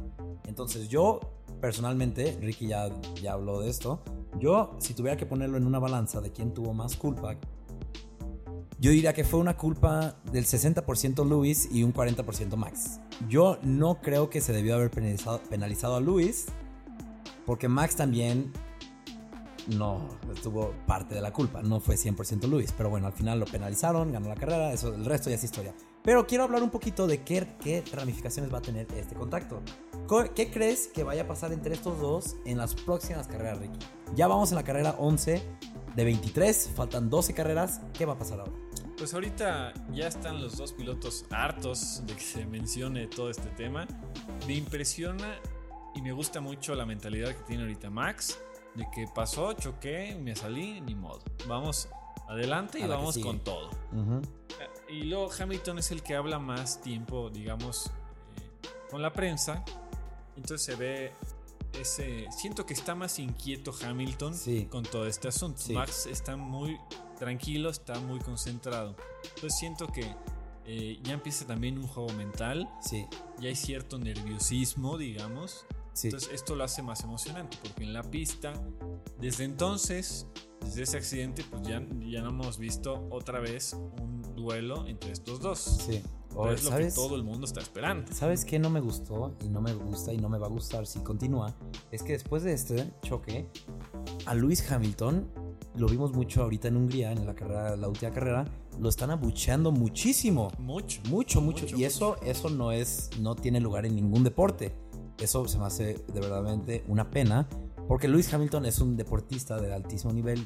Entonces 0.47 0.89
yo, 0.89 1.21
personalmente, 1.61 2.39
Ricky 2.41 2.69
ya, 2.69 2.89
ya 3.21 3.33
habló 3.33 3.61
de 3.61 3.71
esto, 3.71 4.03
yo 4.39 4.77
si 4.79 4.95
tuviera 4.95 5.17
que 5.17 5.27
ponerlo 5.27 5.57
en 5.57 5.67
una 5.67 5.79
balanza 5.79 6.21
de 6.21 6.33
quién 6.33 6.53
tuvo 6.53 6.75
más 6.75 6.97
culpa, 6.97 7.37
yo 8.79 8.91
diría 8.91 9.15
que 9.15 9.25
fue 9.25 9.41
una 9.41 9.57
culpa 9.57 10.17
del 10.31 10.45
60% 10.45 11.27
Luis 11.27 11.69
y 11.73 11.83
un 11.83 11.95
40% 11.95 12.57
Max. 12.57 13.01
Yo 13.27 13.59
no 13.63 14.03
creo 14.03 14.29
que 14.29 14.43
se 14.43 14.53
debió 14.53 14.75
haber 14.75 14.91
penalizado, 14.91 15.97
a 15.97 16.01
Luis, 16.01 16.47
porque 17.47 17.69
Max 17.69 17.97
también 17.97 18.53
no 19.67 20.07
tuvo 20.43 20.75
parte 20.87 21.15
de 21.15 21.23
la 21.23 21.33
culpa, 21.33 21.63
no 21.63 21.81
fue 21.81 21.97
100% 21.97 22.49
Luis, 22.49 22.73
pero 22.77 22.91
bueno, 22.91 23.07
al 23.07 23.15
final 23.15 23.41
lo 23.41 23.47
penalizaron, 23.47 24.13
ganó 24.13 24.29
la 24.29 24.37
carrera, 24.37 24.73
eso, 24.73 24.95
el 24.95 25.07
resto 25.07 25.31
ya 25.31 25.37
es 25.37 25.45
historia. 25.45 25.75
Pero 26.07 26.27
quiero 26.27 26.45
hablar 26.45 26.63
un 26.63 26.71
poquito 26.71 27.07
de 27.07 27.23
qué, 27.23 27.47
qué 27.61 27.85
ramificaciones 27.93 28.51
va 28.55 28.59
a 28.59 28.63
tener 28.63 28.87
este 28.97 29.15
contacto. 29.17 29.61
Co- 30.07 30.33
¿Qué 30.35 30.51
crees 30.51 30.87
que 30.87 31.03
vaya 31.03 31.23
a 31.23 31.27
pasar 31.27 31.53
entre 31.53 31.75
estos 31.75 32.01
dos 32.01 32.37
en 32.47 32.57
las 32.59 32.75
próximas 32.75 33.27
carreras, 33.27 33.59
Ricky? 33.59 33.79
Ya 34.15 34.29
vamos 34.29 34.51
en 34.53 34.55
la 34.57 34.63
carrera 34.63 34.95
11 34.99 35.43
de 35.97 36.05
23, 36.05 36.71
faltan 36.77 37.11
12 37.11 37.35
carreras, 37.35 37.81
¿qué 37.93 38.07
va 38.07 38.13
a 38.15 38.19
pasar 38.19 38.39
ahora? 38.41 38.53
Pues 38.97 39.13
ahorita 39.15 39.75
ya 39.93 40.07
están 40.07 40.41
los 40.41 40.57
dos 40.57 40.73
pilotos 40.73 41.27
hartos 41.31 42.03
de 42.07 42.15
que 42.15 42.21
se 42.23 42.47
mencione 42.47 43.09
todo 43.09 43.29
este 43.29 43.49
tema. 43.51 43.87
Me 44.47 44.55
impresiona 44.55 45.39
y 45.95 46.03
me 46.03 46.13
gusta 46.13 46.41
mucho 46.41 46.75
la 46.77 46.87
mentalidad 46.87 47.31
que 47.35 47.43
tiene 47.43 47.65
ahorita 47.65 47.91
Max, 47.91 48.39
de 48.77 48.87
que 48.95 49.07
pasó, 49.13 49.55
choqué, 49.55 50.15
me 50.23 50.37
salí, 50.37 50.81
ni 50.83 50.95
modo. 50.95 51.21
Vamos 51.49 51.89
adelante 52.29 52.79
y 52.79 52.83
vamos 52.97 53.17
con 53.25 53.41
todo. 53.41 53.71
Y 54.89 55.03
luego 55.05 55.29
Hamilton 55.39 55.79
es 55.79 55.91
el 55.91 56.03
que 56.03 56.15
habla 56.15 56.39
más 56.39 56.81
tiempo, 56.81 57.29
digamos, 57.31 57.87
eh, 57.87 58.69
con 58.91 59.03
la 59.03 59.13
prensa. 59.13 59.65
Entonces 60.37 60.63
se 60.65 60.75
ve 60.77 61.13
ese... 61.81 62.27
Siento 62.31 62.65
que 62.67 62.75
está 62.75 62.95
más 62.95 63.19
inquieto 63.19 63.75
Hamilton 63.83 64.35
Sí. 64.35 64.67
con 64.71 64.85
todo 64.85 65.07
este 65.07 65.29
asunto. 65.29 65.61
Sí. 65.61 65.73
Max 65.73 66.07
está 66.07 66.37
muy 66.37 66.79
tranquilo, 67.19 67.71
está 67.71 67.99
muy 68.01 68.21
concentrado. 68.21 68.95
Entonces 69.35 69.59
siento 69.59 69.89
que 69.89 70.15
eh, 70.67 70.99
ya 71.03 71.13
empieza 71.15 71.47
también 71.47 71.79
un 71.79 71.87
juego 71.87 72.13
mental. 72.13 72.69
Sí, 72.83 73.07
Ya 73.41 73.49
hay 73.49 73.57
cierto 73.57 73.99
nerviosismo, 73.99 74.99
digamos. 74.99 75.65
sí. 75.93 76.09
Entonces 76.09 76.31
esto 76.33 76.55
lo 76.55 76.65
hace 76.65 76.83
más 76.83 77.01
emocionante 77.03 77.57
porque 77.63 77.83
en 77.85 77.93
la 77.93 78.03
pista, 78.03 78.53
desde 79.19 79.45
entonces, 79.45 80.27
desde 80.61 80.83
ese 80.83 80.97
accidente, 80.99 81.45
pues 81.45 81.63
ya, 81.67 81.83
ya 82.07 82.21
no 82.23 82.31
hemos 82.31 82.59
visto 82.59 83.07
otra 83.11 83.39
vez 83.41 83.73
un 83.75 84.16
duelo 84.47 84.87
entre 84.87 85.13
estos 85.13 85.41
dos. 85.41 85.59
sí. 85.59 86.03
Pero 86.29 86.53
es 86.53 86.65
lo 86.65 86.71
¿sabes? 86.71 86.95
que 86.95 87.01
todo 87.01 87.17
el 87.17 87.25
mundo 87.25 87.47
está 87.47 87.61
esperando. 87.61 88.13
¿Sabes 88.13 88.45
qué 88.45 88.59
no 88.59 88.69
me 88.69 88.81
gustó 88.81 89.35
y 89.43 89.49
no 89.49 89.63
me 89.63 89.73
gusta 89.73 90.13
y 90.13 90.19
no 90.19 90.29
me 90.29 90.37
va 90.37 90.47
a 90.47 90.51
gustar 90.51 90.87
si 90.87 91.01
continúa? 91.01 91.55
Es 91.91 92.03
que 92.03 92.13
después 92.13 92.43
de 92.43 92.53
este 92.53 92.93
choque, 93.03 93.49
a 94.27 94.35
Luis 94.35 94.71
Hamilton, 94.71 95.31
lo 95.77 95.87
vimos 95.87 96.13
mucho 96.13 96.43
ahorita 96.43 96.69
en 96.69 96.77
Hungría, 96.77 97.13
en 97.13 97.25
la 97.25 97.35
carrera, 97.35 97.75
la 97.77 97.89
última 97.89 98.11
carrera, 98.11 98.45
lo 98.79 98.91
están 98.91 99.11
abucheando 99.11 99.73
muchísimo. 99.73 100.53
Mucho. 100.59 101.01
Mucho, 101.09 101.41
mucho. 101.41 101.63
Mucho, 101.63 101.77
y 101.79 101.85
eso, 101.85 102.17
eso 102.23 102.51
no 102.51 102.71
es, 102.71 103.09
no 103.19 103.35
tiene 103.35 103.59
lugar 103.59 103.87
en 103.87 103.97
ningún 103.97 104.23
deporte. 104.23 104.75
Eso 105.19 105.49
se 105.49 105.59
me 105.59 105.65
hace 105.65 106.05
de 106.13 106.21
verdaderamente 106.21 106.85
una 106.87 107.11
pena. 107.11 107.49
Porque 107.89 108.09
Luis 108.09 108.33
Hamilton 108.35 108.67
es 108.67 108.81
un 108.81 108.97
deportista 108.97 109.59
de 109.59 109.73
altísimo 109.73 110.13
nivel, 110.13 110.45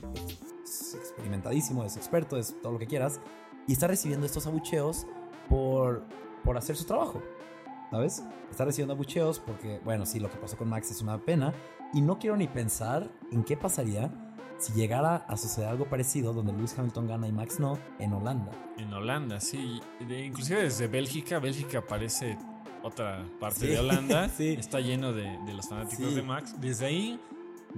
es 0.63 0.95
experimentadísimo, 0.95 1.85
es 1.85 1.97
experto, 1.97 2.37
es 2.37 2.55
todo 2.63 2.75
lo 2.75 2.79
que 2.79 2.87
quieras. 2.87 3.19
Y 3.70 3.74
está 3.74 3.87
recibiendo 3.87 4.26
estos 4.26 4.48
abucheos 4.48 5.06
por, 5.48 6.02
por 6.42 6.59
hacer 6.59 6.74
su 6.74 6.85
trabajo. 6.87 7.22
¿Sabes? 7.92 8.24
Está 8.50 8.64
recibiendo 8.64 8.94
abucheos 8.94 9.38
porque, 9.38 9.80
bueno, 9.85 10.06
sí, 10.06 10.18
lo 10.18 10.28
que 10.28 10.38
pasó 10.38 10.56
con 10.56 10.68
Max 10.68 10.90
es 10.90 11.00
una 11.02 11.18
pena. 11.18 11.54
Y 11.94 12.00
no 12.00 12.18
quiero 12.18 12.37
ni 12.37 12.48
pensar 12.48 13.09
en 13.30 13.44
qué 13.44 13.56
pasaría 13.56 14.11
si 14.59 14.72
llegara 14.72 15.16
a 15.28 15.37
suceder 15.37 15.68
algo 15.68 15.85
parecido 15.87 16.33
donde 16.33 16.52
Luis 16.52 16.76
Hamilton 16.76 17.06
gana 17.06 17.28
y 17.28 17.33
Max 17.33 17.61
no 17.61 17.78
en 18.00 18.12
Holanda. 18.12 18.50
En 18.76 18.92
Holanda, 18.92 19.38
sí. 19.38 19.80
De- 20.00 20.24
inclusive 20.26 20.62
desde 20.64 20.88
Bélgica, 20.88 21.38
Bélgica 21.38 21.80
parece 21.87 22.37
otra 22.83 23.24
parte 23.38 23.61
Sí, 23.61 23.66
de 23.68 23.78
Holanda. 23.78 24.28
sí. 24.37 24.56
Está 24.59 24.80
lleno 24.80 25.12
de, 25.12 25.38
de 25.46 25.54
los 25.54 25.68
fanáticos 25.68 26.09
Sí. 26.09 26.14
de 26.16 26.22
Max. 26.22 26.56
Desde 26.61 26.87
ahí 26.87 27.20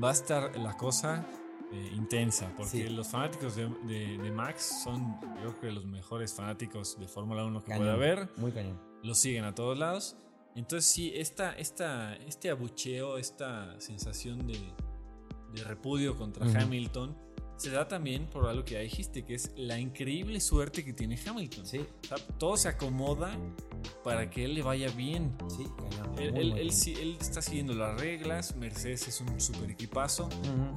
va 0.02 0.08
a 0.08 0.12
estar 0.12 0.56
la 0.56 0.74
cosa 0.74 1.26
eh, 1.72 1.90
intensa, 1.94 2.52
porque 2.56 2.70
Sí. 2.70 2.88
los 2.88 3.08
fanáticos 3.08 3.56
de, 3.56 3.66
de- 3.86 4.18
de 4.18 4.30
Max 4.30 4.82
son, 4.84 5.18
yo 5.42 5.58
creo 5.58 5.60
que 5.60 5.72
los 5.72 5.84
mejores 5.86 6.34
fanáticos 6.34 6.98
de 7.00 7.08
Fórmula 7.08 7.44
1 7.44 7.62
que 7.64 7.70
Cañón, 7.70 7.84
puede 7.86 7.92
haber. 7.92 8.28
Muy 8.36 8.52
cañón. 8.52 8.78
Lo 9.02 9.14
siguen 9.14 9.44
a 9.44 9.54
todos 9.54 9.78
lados. 9.78 10.16
Entonces 10.54 10.90
sí, 10.90 11.12
esta, 11.14 11.52
esta, 11.54 12.14
este 12.16 12.50
abucheo, 12.50 13.16
esta 13.16 13.80
sensación 13.80 14.46
de, 14.46 14.58
de 15.54 15.64
repudio 15.64 16.16
contra. 16.16 16.44
Hamilton, 16.60 17.16
se 17.62 17.70
da 17.70 17.86
también 17.88 18.26
por 18.26 18.46
algo 18.48 18.64
que 18.64 18.74
ya 18.74 18.80
dijiste, 18.80 19.24
que 19.24 19.34
es 19.34 19.50
la 19.56 19.78
increíble 19.78 20.40
suerte 20.40 20.84
que 20.84 20.92
tiene 20.92 21.18
Hamilton. 21.24 21.64
Sí, 21.66 21.78
O 21.78 22.06
sea, 22.06 22.16
todo 22.38 22.56
se 22.56 22.68
acomoda 22.68 23.36
para 24.04 24.28
que 24.30 24.44
él 24.44 24.54
le 24.54 24.62
vaya 24.62 24.90
bien. 24.90 25.32
sí, 25.48 25.64
cañón. 25.76 26.18
Él, 26.18 26.52
él- 26.58 26.68
está 27.20 27.40
siguiendo 27.42 27.74
las 27.74 27.98
reglas, 28.00 28.54
Mercedes 28.56 29.08
es 29.08 29.20
un 29.20 29.40
super 29.40 29.70
equipazo. 29.70 30.28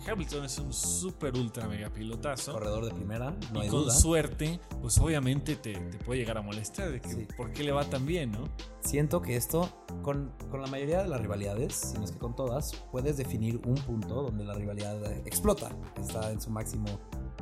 Hamilton 0.07 0.45
es 0.45 0.57
un 0.59 0.71
super 0.73 1.33
ultra 1.35 1.67
mega 1.67 1.89
pilotazo. 1.89 2.53
Corredor 2.53 2.85
de 2.85 2.93
primera, 2.93 3.31
no 3.51 3.59
y 3.59 3.63
hay 3.63 3.69
con 3.69 3.83
duda. 3.83 3.93
suerte, 3.93 4.59
pues 4.81 4.97
obviamente 4.99 5.55
te, 5.55 5.73
te 5.73 5.97
puede 5.99 6.19
llegar 6.21 6.37
a 6.37 6.41
molestar 6.41 6.91
de 6.91 7.01
que 7.01 7.09
Sí. 7.09 7.27
por 7.37 7.51
qué 7.51 7.63
le 7.63 7.71
va 7.71 7.83
tan 7.89 8.05
bien, 8.05 8.31
¿no? 8.31 8.43
Siento 8.85 9.19
que 9.19 9.35
esto, 9.35 9.67
con, 10.03 10.31
con 10.51 10.61
la 10.61 10.67
mayoría 10.67 11.01
de 11.01 11.09
las 11.09 11.19
rivalidades, 11.19 11.73
si 11.73 11.97
no 11.97 12.05
es 12.05 12.11
que 12.11 12.19
con 12.19 12.35
todas, 12.35 12.75
puedes 12.91 13.17
definir 13.17 13.59
un 13.65 13.73
punto 13.75 14.21
donde 14.21 14.45
la 14.45 14.53
rivalidad 14.53 15.03
eh, 15.11 15.23
explota. 15.25 15.71
Está 15.99 16.31
en 16.31 16.39
su 16.39 16.51
máximo, 16.51 16.85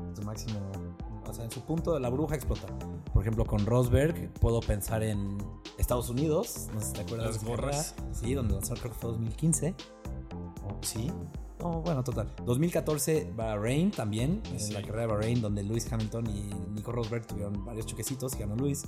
en 0.08 0.16
su 0.16 0.22
máximo, 0.24 0.60
o 1.28 1.34
sea, 1.34 1.44
en 1.44 1.52
su 1.52 1.60
punto 1.62 1.94
de 1.94 2.00
la 2.00 2.10
bruja 2.10 2.36
explota. 2.36 2.68
Por 3.12 3.22
ejemplo, 3.22 3.46
con 3.46 3.66
Rosberg 3.66 4.32
puedo 4.36 4.62
pensar 4.62 5.04
en 5.04 5.38
Estados 5.78 6.10
Unidos, 6.10 6.70
no 6.74 6.80
sé 6.80 6.88
si 6.88 6.94
te 6.94 7.02
acuerdas. 7.02 7.36
Las 7.36 7.44
gorras. 7.44 7.96
Sí, 8.14 8.34
donde 8.34 8.54
lanzaron 8.54 8.80
creo 8.80 8.94
que 8.94 9.00
fue 9.00 9.10
2015. 9.12 9.76
Oh, 10.64 10.78
sí. 10.82 11.12
Oh, 11.66 11.82
bueno, 11.82 12.04
total. 12.04 12.28
2014 12.46 13.32
Bahrein 13.36 13.90
también, 13.92 14.42
en 14.52 14.60
Sí. 14.60 14.74
la 14.74 14.82
carrera 14.82 15.02
de 15.04 15.08
Bahrein, 15.08 15.42
donde 15.42 15.64
Lewis 15.64 15.92
Hamilton 15.92 16.28
y 16.28 16.50
Nico 16.74 16.92
Rosberg 16.92 17.26
tuvieron 17.26 17.64
varios 17.64 17.86
choquecitos 17.86 18.36
y 18.36 18.40
ganó 18.40 18.56
Lewis. 18.56 18.84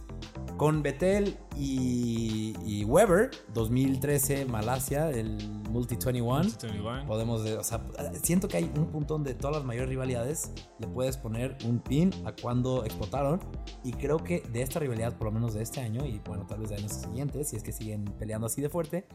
Con 0.57 0.83
Vettel 0.83 1.37
y, 1.57 2.53
y 2.65 2.83
Weber, 2.85 3.31
2013 3.53 4.45
Malasia, 4.45 5.09
el 5.09 5.37
Multi 5.69 5.95
21. 5.95 6.41
21. 6.61 7.05
Podemos, 7.07 7.43
de- 7.43 7.57
o 7.57 7.63
sea, 7.63 7.81
siento 8.23 8.47
que 8.47 8.57
hay 8.57 8.71
un 8.77 8.87
punto 8.87 9.13
donde 9.15 9.33
todas 9.33 9.55
las 9.57 9.65
mayores 9.65 9.89
rivalidades 9.89 10.51
le 10.79 10.87
puedes 10.87 11.17
poner 11.17 11.57
un 11.65 11.79
pin 11.79 12.11
a 12.25 12.33
cuando 12.33 12.83
explotaron. 12.85 13.39
Y 13.83 13.91
creo 13.93 14.23
que 14.23 14.41
de 14.51 14.61
esta 14.61 14.79
rivalidad, 14.79 15.17
por 15.17 15.25
lo 15.27 15.31
menos 15.31 15.53
de 15.53 15.63
este 15.63 15.81
año, 15.81 16.05
y 16.05 16.19
bueno, 16.25 16.45
tal 16.45 16.59
vez 16.59 16.69
de 16.69 16.75
años 16.75 16.91
siguientes, 16.93 17.49
si 17.49 17.55
es 17.55 17.63
que 17.63 17.71
siguen 17.71 18.05
peleando 18.17 18.47
así 18.47 18.61
de 18.61 18.69
fuerte, 18.69 19.07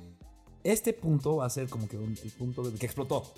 este 0.65 0.93
punto 0.93 1.37
va 1.37 1.47
a 1.47 1.51
ser 1.51 1.69
como 1.69 1.89
que 1.89 1.97
un- 1.97 2.19
el 2.23 2.31
punto 2.33 2.63
de- 2.63 2.79
que 2.79 2.87
explotó. 2.87 3.33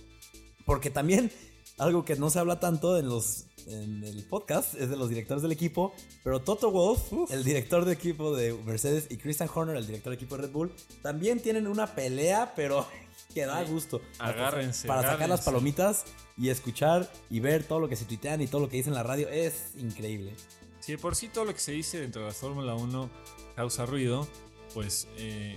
Porque 0.65 0.91
también 0.91 1.31
algo 1.79 2.05
que 2.05 2.17
no 2.17 2.31
se 2.31 2.39
habla 2.39 2.61
tanto 2.61 2.99
en 2.99 3.09
los 3.09 3.47
en 3.69 4.03
el 4.03 4.25
podcast 4.25 4.75
es 4.75 4.91
de 4.91 4.97
los 4.97 5.09
directores 5.09 5.41
del 5.41 5.53
equipo, 5.53 5.95
pero 6.25 6.41
Toto 6.41 6.73
Wolff, 6.73 7.31
el 7.31 7.45
director 7.45 7.85
de 7.85 7.93
equipo 7.93 8.35
de 8.35 8.53
Mercedes, 8.55 9.07
y 9.09 9.19
Christian 9.19 9.49
Horner, 9.55 9.77
el 9.77 9.87
director 9.87 10.11
de 10.11 10.17
equipo 10.17 10.37
de 10.37 10.43
Red 10.43 10.51
Bull, 10.51 10.73
también 11.01 11.39
tienen 11.39 11.69
una 11.69 11.95
pelea, 11.95 12.55
pero 12.57 12.85
que 13.35 13.47
da 13.47 13.63
gusto. 13.63 14.01
Agárrense. 14.19 14.89
Para 14.89 15.03
sacar 15.03 15.13
las 15.29 15.43
agárrense. 15.43 15.45
palomitas 15.45 16.05
y 16.37 16.49
escuchar 16.49 17.09
y 17.31 17.39
ver 17.39 17.63
todo 17.63 17.79
lo 17.79 17.89
que 17.89 17.95
se 17.95 18.05
tuitean 18.05 18.41
y 18.41 18.49
todo 18.49 18.63
lo 18.63 18.69
que 18.69 18.79
dicen 18.79 18.95
en 18.95 18.97
la 18.97 19.05
radio 19.05 19.29
es 19.29 19.75
increíble. 19.79 20.35
Si 20.81 20.91
de 20.91 20.99
por 20.99 21.15
sí 21.15 21.29
todo 21.29 21.45
lo 21.45 21.55
que 21.55 21.61
se 21.61 21.71
dice 21.71 22.01
dentro 22.01 22.23
de 22.23 22.29
la 22.29 22.35
Fórmula 22.35 22.75
1 22.75 23.09
causa 23.55 23.87
ruido, 23.87 24.27
pues 24.75 25.07
eh, 25.19 25.57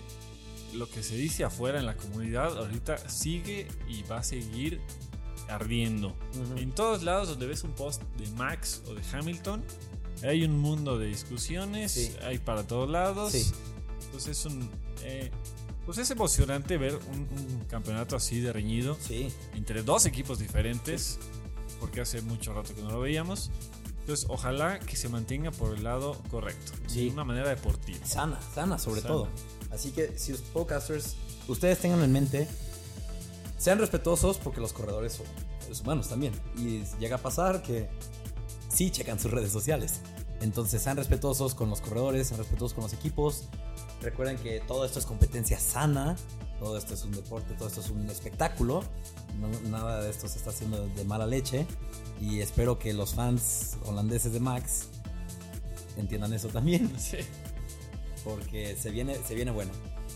lo 0.75 0.89
que 0.89 1.03
se 1.03 1.15
dice 1.15 1.43
afuera 1.43 1.79
en 1.79 1.85
la 1.85 1.95
comunidad 1.97 2.57
ahorita 2.57 3.09
sigue 3.09 3.67
y 3.87 4.03
va 4.03 4.19
a 4.19 4.23
seguir 4.23 4.79
ardiendo. 5.49 6.09
Ujú. 6.39 6.57
En 6.57 6.71
todos 6.71 7.03
lados 7.03 7.29
donde 7.29 7.45
ves 7.47 7.63
un 7.63 7.71
post 7.73 8.01
de 8.17 8.29
Max 8.31 8.81
o 8.87 8.93
de 8.93 9.01
Hamilton, 9.13 9.63
hay 10.23 10.43
un 10.43 10.59
mundo 10.59 10.97
de 10.97 11.07
discusiones, 11.07 11.91
Sí. 11.91 12.11
hay 12.23 12.37
para 12.39 12.65
todos 12.65 12.89
lados. 12.89 13.31
Sí. 13.31 13.51
Entonces 14.05 14.39
es 14.39 14.45
un... 14.45 14.69
eh, 15.03 15.31
pues 15.85 15.99
es 15.99 16.09
emocionante 16.09 16.77
ver 16.77 16.95
un, 17.13 17.19
un 17.37 17.65
campeonato 17.69 18.15
así 18.15 18.39
de 18.39 18.51
reñido 18.51 18.97
Sí. 18.99 19.31
entre 19.53 19.83
dos 19.83 20.05
equipos 20.07 20.39
diferentes, 20.39 21.19
porque 21.79 22.01
hace 22.01 22.21
mucho 22.21 22.53
rato 22.53 22.73
que 22.73 22.81
no 22.81 22.89
lo 22.91 22.99
veíamos. 23.01 23.51
Entonces, 23.99 24.27
ojalá 24.29 24.79
que 24.79 24.95
se 24.95 25.09
mantenga 25.09 25.49
por 25.49 25.75
el 25.75 25.83
lado 25.83 26.21
correcto, 26.29 26.73
de 26.93 27.09
una 27.09 27.23
manera 27.23 27.49
deportiva. 27.49 28.05
Sana, 28.05 28.39
sana 28.53 28.77
sobre 28.77 29.01
Sana. 29.01 29.13
todo. 29.13 29.29
Así 29.71 29.91
que 29.91 30.17
si 30.17 30.31
los 30.31 30.41
podcasters, 30.41 31.15
ustedes 31.47 31.79
tengan 31.79 32.01
en 32.03 32.11
mente, 32.11 32.47
sean 33.57 33.79
respetuosos 33.79 34.37
porque 34.37 34.61
los 34.61 34.73
corredores 34.73 35.13
son 35.13 35.25
humanos 35.81 36.07
también. 36.09 36.33
Y 36.57 36.83
llega 36.99 37.15
a 37.17 37.19
pasar 37.21 37.61
que 37.61 37.89
sí 38.69 38.91
checan 38.91 39.19
sus 39.19 39.31
redes 39.31 39.51
sociales. 39.51 40.01
Entonces 40.41 40.81
sean 40.81 40.97
respetuosos 40.97 41.55
con 41.55 41.69
los 41.69 41.81
corredores, 41.81 42.27
sean 42.27 42.39
respetuosos 42.39 42.73
con 42.75 42.83
los 42.83 42.93
equipos. 42.93 43.45
Recuerden 44.01 44.37
que 44.37 44.59
todo 44.61 44.85
esto 44.85 44.99
es 44.99 45.05
competencia 45.05 45.59
sana, 45.59 46.15
todo 46.59 46.77
esto 46.77 46.93
es 46.93 47.03
un 47.03 47.11
deporte, 47.11 47.53
todo 47.55 47.67
esto 47.67 47.81
es 47.81 47.89
un 47.89 48.07
espectáculo. 48.09 48.83
No- 49.39 49.69
nada 49.69 50.01
de 50.01 50.09
esto 50.09 50.27
se 50.27 50.37
está 50.37 50.51
haciendo 50.51 50.87
de 50.87 51.03
mala 51.05 51.25
leche. 51.25 51.65
Y 52.21 52.41
espero 52.41 52.77
que 52.77 52.93
los 52.93 53.13
fans 53.15 53.77
holandeses 53.85 54.31
de 54.33 54.39
Max 54.39 54.87
entiendan 55.97 56.33
eso 56.33 56.49
también 56.49 56.91
Sí. 56.99 57.17
Porque 58.25 58.75
se 58.75 58.89
viene, 58.91 59.15
se 59.23 59.35
viene 59.35 59.51
bueno. 59.51 59.71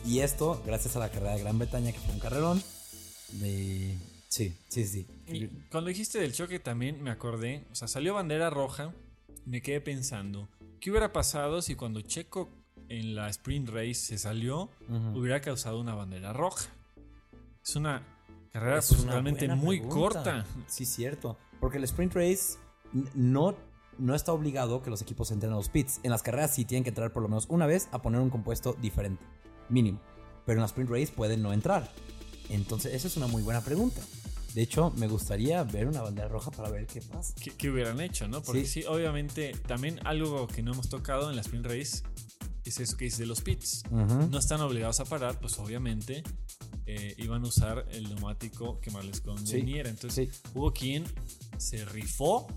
Y 0.06 0.20
esto, 0.20 0.62
gracias 0.66 0.96
a 0.96 1.00
la 1.00 1.10
carrera 1.10 1.36
de 1.36 1.44
Gran 1.44 1.60
Bretaña, 1.60 1.92
que 1.94 2.00
fue 2.00 2.14
un 2.14 2.20
carrerón. 2.20 2.62
De... 3.34 3.96
Sí, 4.28 4.58
sí, 4.68 4.86
sí. 4.86 5.08
Y 5.28 5.48
cuando 5.72 5.88
dijiste 5.90 6.20
del 6.20 6.34
choque 6.34 6.60
también 6.60 7.02
me 7.02 7.12
acordé, 7.12 7.66
o 7.72 7.76
sea, 7.76 7.88
salió 7.88 8.16
bandera 8.16 8.50
roja, 8.50 8.94
me 9.46 9.62
quedé 9.62 9.80
pensando, 9.80 10.50
¿qué 10.82 10.90
hubiera 10.90 11.14
pasado 11.14 11.62
si 11.62 11.76
cuando 11.76 12.02
Checo 12.02 12.50
en 12.90 13.16
la 13.16 13.30
sprint 13.30 13.70
race 13.70 13.94
se 13.94 14.18
salió, 14.18 14.70
hubiera 15.14 15.40
causado 15.42 15.80
una 15.80 15.94
bandera 15.94 16.34
roja? 16.34 16.70
Es 17.64 17.76
una 17.76 18.04
carrera 18.52 18.80
Es 18.80 18.88
pues, 18.90 19.02
una 19.02 19.12
realmente 19.14 19.46
buena 19.46 19.56
muy 19.56 19.80
pregunta. 19.80 20.00
corta. 20.00 20.46
Sí, 20.68 20.86
cierto. 20.86 21.38
Porque 21.60 21.78
el 21.78 21.84
sprint 21.84 22.16
race 22.16 22.58
no, 23.14 23.56
no 24.00 24.16
está 24.16 24.34
obligado 24.34 24.82
que 24.82 24.90
los 24.90 25.02
equipos 25.02 25.32
entren 25.32 25.54
a 25.54 25.56
los 25.56 25.70
pits. 25.70 26.00
En 26.04 26.12
las 26.12 26.24
carreras 26.24 26.54
sí 26.56 26.66
tienen 26.66 26.84
que 26.84 26.90
entrar 26.90 27.12
por 27.14 27.22
lo 27.22 27.30
menos 27.30 27.46
una 27.50 27.68
vez 27.68 27.90
a 27.92 28.02
poner 28.02 28.22
un 28.22 28.30
compuesto 28.30 28.76
diferente, 28.82 29.24
mínimo. 29.70 30.00
Pero 30.46 30.58
en 30.58 30.62
la 30.62 30.66
sprint 30.68 30.90
race 30.90 31.12
pueden 31.16 31.42
no 31.42 31.54
entrar. 31.54 31.92
Entonces, 32.50 32.94
esa 32.94 33.08
es 33.08 33.18
una 33.18 33.28
muy 33.28 33.44
buena 33.44 33.62
pregunta. 33.62 34.02
De 34.56 34.64
hecho, 34.64 34.92
me 34.98 35.08
gustaría 35.08 35.64
ver 35.64 35.88
una 35.88 36.02
bandera 36.02 36.28
roja 36.28 36.50
para 36.50 36.70
ver 36.72 36.88
qué 36.88 37.02
pasa. 37.02 37.36
¿Qué, 37.40 37.52
qué 37.52 37.70
hubieran 37.70 38.02
hecho, 38.02 38.28
no? 38.28 38.42
Porque 38.42 38.66
Sí. 38.66 38.82
sí. 38.82 38.88
obviamente, 38.88 39.52
también 39.68 40.00
algo 40.08 40.48
que 40.48 40.64
no 40.64 40.72
hemos 40.74 40.90
tocado 40.90 41.30
en 41.30 41.36
la 41.36 41.42
sprint 41.42 41.68
race 41.68 42.02
es 42.66 42.80
eso 42.80 42.98
que 42.98 43.06
dice 43.06 43.24
de 43.24 43.26
los 43.28 43.42
pits. 43.42 43.84
No 43.92 44.38
están 44.40 44.62
obligados 44.62 45.00
a 45.00 45.06
parar, 45.06 45.40
pues 45.40 45.60
obviamente 45.60 46.24
eh, 46.88 47.14
iban 47.18 47.44
a 47.46 47.48
usar 47.48 47.86
el 47.92 48.10
neumático 48.10 48.80
que 48.80 48.90
más 48.90 49.06
les 49.06 49.22
conveniera. 49.22 49.90
Entonces, 49.90 50.30
sí. 50.36 50.42
hubo 50.56 50.74
quien 50.74 51.04
se 51.58 51.86
rifó 51.86 52.48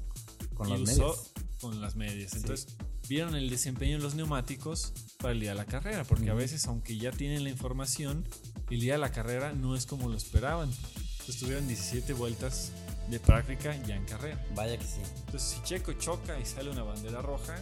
Con 0.54 0.68
y 0.68 0.70
las 0.72 0.80
usó 0.82 1.08
medias. 1.08 1.31
Con 1.62 1.80
las 1.80 1.96
medias. 1.96 2.34
Entonces, 2.34 2.66
vieron 3.08 3.34
el 3.34 3.48
desempeño 3.48 3.96
de 3.96 4.02
los 4.02 4.14
neumáticos 4.14 4.92
para 5.18 5.32
el 5.32 5.40
día 5.40 5.50
de 5.50 5.56
la 5.56 5.64
carrera, 5.64 6.04
porque 6.04 6.28
a 6.28 6.32
Ujú. 6.34 6.42
veces, 6.42 6.66
aunque 6.66 6.98
ya 6.98 7.10
tienen 7.12 7.44
la 7.44 7.50
información, 7.50 8.28
el 8.68 8.80
día 8.80 8.94
de 8.94 8.98
la 8.98 9.12
carrera 9.12 9.52
no 9.54 9.74
es 9.76 9.86
como 9.86 10.08
lo 10.10 10.16
esperaban. 10.16 10.70
Entonces, 11.12 11.38
tuvieron 11.38 11.66
17 11.68 12.12
vueltas 12.14 12.72
de 13.08 13.18
práctica 13.20 13.74
ya 13.86 13.96
en 13.96 14.04
carrera. 14.04 14.44
Vaya 14.54 14.76
que 14.76 14.84
sí. 14.84 15.00
Entonces, 15.26 15.42
si 15.56 15.62
Checo 15.62 15.92
choca 15.94 16.38
y 16.38 16.44
sale 16.44 16.68
una 16.70 16.82
bandera 16.82 17.22
roja, 17.22 17.54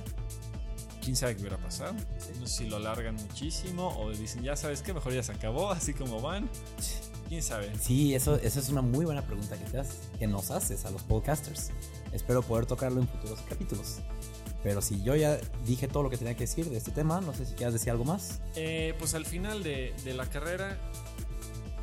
quién 1.02 1.14
sabe 1.14 1.34
qué 1.34 1.42
hubiera 1.42 1.58
pasado. 1.58 1.94
No 2.40 2.46
sé 2.46 2.58
si 2.64 2.68
lo 2.70 2.76
alargan 2.76 3.16
muchísimo 3.16 3.88
o 4.00 4.10
dicen, 4.10 4.42
ya 4.42 4.56
sabes 4.56 4.80
que 4.82 4.94
mejor 4.94 5.12
ya 5.12 5.22
se 5.22 5.32
acabó, 5.32 5.70
así 5.70 5.92
como 5.92 6.20
van. 6.20 6.48
Quién 7.30 7.44
sabe. 7.44 7.70
Sí, 7.80 8.12
eso, 8.12 8.34
eso 8.34 8.58
es 8.58 8.70
una 8.70 8.82
muy 8.82 9.04
buena 9.04 9.24
pregunta 9.24 9.56
que, 9.56 9.64
te 9.70 9.78
haces, 9.78 10.00
que 10.18 10.26
nos 10.26 10.50
haces 10.50 10.84
a 10.84 10.90
los 10.90 11.04
podcasters. 11.04 11.70
Espero 12.12 12.42
poder 12.42 12.66
tocarlo 12.66 13.00
en 13.00 13.06
futuros 13.06 13.40
capítulos. 13.42 13.98
Pero 14.64 14.82
si 14.82 15.00
yo 15.04 15.14
ya 15.14 15.38
dije 15.64 15.86
todo 15.86 16.02
lo 16.02 16.10
que 16.10 16.16
tenía 16.16 16.34
que 16.34 16.40
decir 16.40 16.68
de 16.68 16.76
este 16.76 16.90
tema, 16.90 17.20
no 17.20 17.32
sé 17.32 17.46
si 17.46 17.54
quieras 17.54 17.72
decir 17.72 17.92
algo 17.92 18.04
más. 18.04 18.40
Eh, 18.56 18.96
pues 18.98 19.14
al 19.14 19.24
final 19.26 19.62
de, 19.62 19.94
de 20.02 20.12
la 20.12 20.28
carrera, 20.28 20.76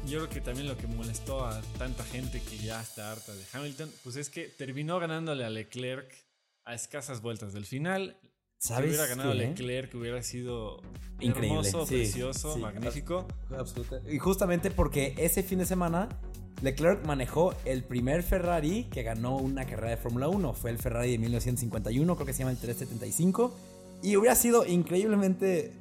yo 0.06 0.18
creo 0.20 0.30
que 0.30 0.42
también 0.42 0.68
lo 0.68 0.76
que 0.76 0.86
molestó 0.86 1.46
a 1.46 1.62
tanta 1.78 2.04
gente 2.04 2.42
que 2.42 2.58
ya 2.58 2.82
está 2.82 3.14
harta 3.14 3.34
de 3.34 3.46
Hamilton, 3.54 3.90
pues 4.04 4.18
es 4.18 4.30
que 4.30 4.50
terminó 4.50 5.00
ganándole 5.00 5.46
a 5.46 5.50
Leclerc 5.50 6.14
a 6.66 6.76
escasas 6.76 7.22
vueltas 7.22 7.54
del 7.54 7.66
final. 7.66 8.18
Si 8.60 8.70
¿Sabes 8.70 8.90
hubiera 8.90 9.06
ganado? 9.06 9.34
Leclerc, 9.34 9.94
hubiera 9.94 10.24
sido 10.24 10.82
Increíble, 11.20 11.70
hermoso, 11.70 11.86
sí, 11.86 11.96
precioso, 11.96 12.56
sí. 12.56 12.60
magnífico. 12.60 13.28
Y 14.10 14.18
justamente 14.18 14.72
porque 14.72 15.14
ese 15.18 15.44
fin 15.44 15.60
de 15.60 15.66
semana 15.66 16.10
Leclerc 16.62 17.06
manejó 17.06 17.54
el 17.66 17.84
primer 17.84 18.24
Ferrari 18.24 18.86
que 18.86 19.04
ganó 19.04 19.38
una 19.38 19.66
carrera 19.66 19.92
de 19.92 19.98
Fórmula 19.98 20.28
1. 20.28 20.54
Fue 20.54 20.72
el 20.72 20.80
Ferrari 20.80 21.12
de 21.12 21.18
1951, 21.20 22.16
creo 22.16 22.26
que 22.26 22.34
se 22.34 22.40
llama 22.40 22.52
el 22.52 22.58
375. 22.58 23.56
Y 24.02 24.16
hubiera 24.16 24.36
sido 24.36 24.66
increíblemente 24.66 25.74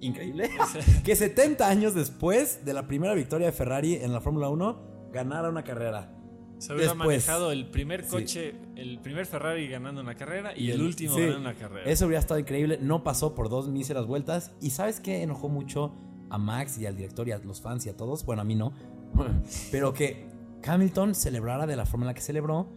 increíble 0.00 0.50
que 1.04 1.16
70 1.16 1.66
años 1.66 1.94
después 1.94 2.64
de 2.64 2.74
la 2.74 2.86
primera 2.86 3.14
victoria 3.14 3.46
de 3.46 3.52
Ferrari 3.52 3.94
en 3.94 4.12
la 4.12 4.20
Fórmula 4.20 4.50
1 4.50 5.10
ganara 5.12 5.48
una 5.48 5.64
carrera. 5.64 6.19
Se 6.60 6.74
hubiera 6.74 6.94
manejado 6.94 7.52
el 7.52 7.68
primer 7.70 8.04
Sí. 8.04 8.10
coche, 8.10 8.54
el 8.76 8.98
primer 9.00 9.26
Ferrari 9.26 9.66
ganando 9.68 10.00
una 10.00 10.14
carrera 10.14 10.52
y, 10.56 10.66
Y 10.66 10.70
el, 10.70 10.80
el- 10.80 10.86
último 10.86 11.14
sí. 11.14 11.20
ganando 11.22 11.40
una 11.40 11.54
carrera. 11.54 11.90
Eso 11.90 12.06
hubiera 12.06 12.20
estado 12.20 12.38
increíble. 12.38 12.78
No 12.80 13.02
pasó 13.02 13.34
por 13.34 13.48
dos 13.48 13.68
míseras 13.68 14.06
vueltas. 14.06 14.52
¿Y 14.60 14.70
sabes 14.70 15.00
qué 15.00 15.22
enojó 15.22 15.48
mucho 15.48 15.94
a 16.28 16.38
Max 16.38 16.78
y 16.78 16.86
al 16.86 16.96
director 16.96 17.26
y 17.28 17.32
a 17.32 17.38
los 17.38 17.60
fans 17.60 17.86
y 17.86 17.88
a 17.88 17.96
todos? 17.96 18.24
Bueno, 18.24 18.42
a 18.42 18.44
mí 18.44 18.54
no. 18.54 18.72
Pero 19.72 19.92
que 19.94 20.28
Hamilton 20.66 21.14
celebrara 21.14 21.66
de 21.66 21.76
la 21.76 21.86
forma 21.86 22.04
en 22.04 22.08
la 22.08 22.14
que 22.14 22.20
celebró. 22.20 22.68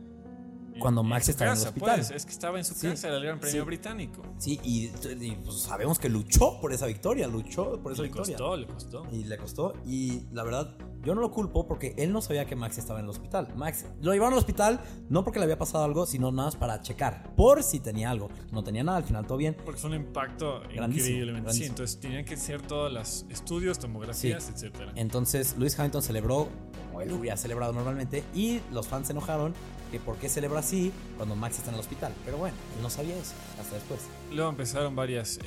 Cuando 0.80 1.04
Max 1.04 1.30
estaba 1.30 1.52
en 1.52 1.58
el 1.58 1.64
casa, 1.64 1.70
hospital. 1.70 1.96
pues, 1.98 2.12
es 2.12 2.26
que 2.26 2.32
estaba 2.32 2.58
en 2.58 2.66
su 2.66 2.74
Sí, 2.74 2.88
casa, 2.88 3.08
era 3.10 3.18
el 3.18 3.24
Gran 3.26 3.40
Premio 3.40 3.62
sí. 3.62 3.66
Británico. 3.68 4.24
Sí, 4.40 4.60
y, 4.64 4.86
y, 5.22 5.38
pues, 5.46 5.60
sabemos 5.60 6.00
que 6.00 6.10
luchó 6.10 6.60
por 6.60 6.74
esa 6.74 6.88
victoria. 6.88 7.28
Luchó 7.28 7.80
por 7.80 7.92
esa 7.92 8.02
Le 8.02 8.08
victoria. 8.08 8.36
costó, 8.38 8.58
le 8.58 8.66
costó. 8.66 9.04
Y 9.12 9.24
le 9.26 9.38
costó. 9.38 9.74
Y 9.86 10.22
la 10.32 10.42
verdad, 10.44 10.76
yo 11.04 11.14
no 11.16 11.22
lo 11.22 11.32
culpo 11.32 11.68
porque 11.68 11.94
él 11.98 12.12
no 12.12 12.22
sabía 12.22 12.46
que 12.46 12.56
Max 12.56 12.78
estaba 12.78 13.00
en 13.00 13.06
el 13.06 13.10
hospital. 13.10 13.50
Max 13.56 13.86
lo 14.02 14.14
llevaron 14.14 14.34
al 14.34 14.40
hospital 14.40 14.80
no 15.10 15.24
porque 15.24 15.40
le 15.40 15.44
había 15.46 15.58
pasado 15.58 15.84
algo, 15.84 16.06
sino 16.06 16.32
nada 16.32 16.48
más 16.48 16.56
para 16.56 16.82
checar. 16.82 17.34
Por 17.36 17.64
si 17.64 17.80
tenía 17.80 18.10
algo. 18.10 18.30
No 18.52 18.64
tenía 18.64 18.84
nada, 18.84 18.98
al 18.98 19.04
final 19.04 19.26
todo 19.26 19.38
bien. 19.38 19.56
Porque 19.66 19.80
fue 19.80 19.90
un 19.90 19.98
impacto 19.98 20.62
Grandísimo, 20.74 20.86
increíblemente. 20.86 21.52
Sí, 21.52 21.60
grandísimo. 21.60 21.70
entonces 21.70 22.00
tenían 22.00 22.26
que 22.26 22.38
ser 22.38 22.62
todos 22.62 22.92
los 22.92 23.26
estudios, 23.30 23.80
tomografías, 23.80 24.50
etcétera. 24.50 24.94
Entonces 24.96 25.56
Lewis 25.58 25.78
Hamilton 25.78 26.02
celebró 26.02 26.48
como 26.88 27.02
él 27.02 27.12
hubiera 27.12 27.38
celebrado 27.38 27.74
normalmente 27.74 28.24
y 28.34 28.62
los 28.72 28.88
fans 28.88 29.08
se 29.08 29.14
enojaron 29.14 29.54
que 29.92 30.00
por 30.00 30.18
qué 30.18 30.28
celebra 30.28 30.60
así 30.60 30.92
cuando 31.18 31.36
Max 31.36 31.58
está 31.58 31.70
en 31.70 31.76
el 31.76 31.82
hospital. 31.82 32.14
Pero 32.26 32.38
bueno, 32.38 32.56
él 32.76 32.82
no 32.82 32.90
sabía 32.90 33.16
eso 33.16 33.34
hasta 33.60 33.76
después. 33.76 34.00
Luego 34.32 34.50
empezaron 34.50 34.96
varios 34.96 35.40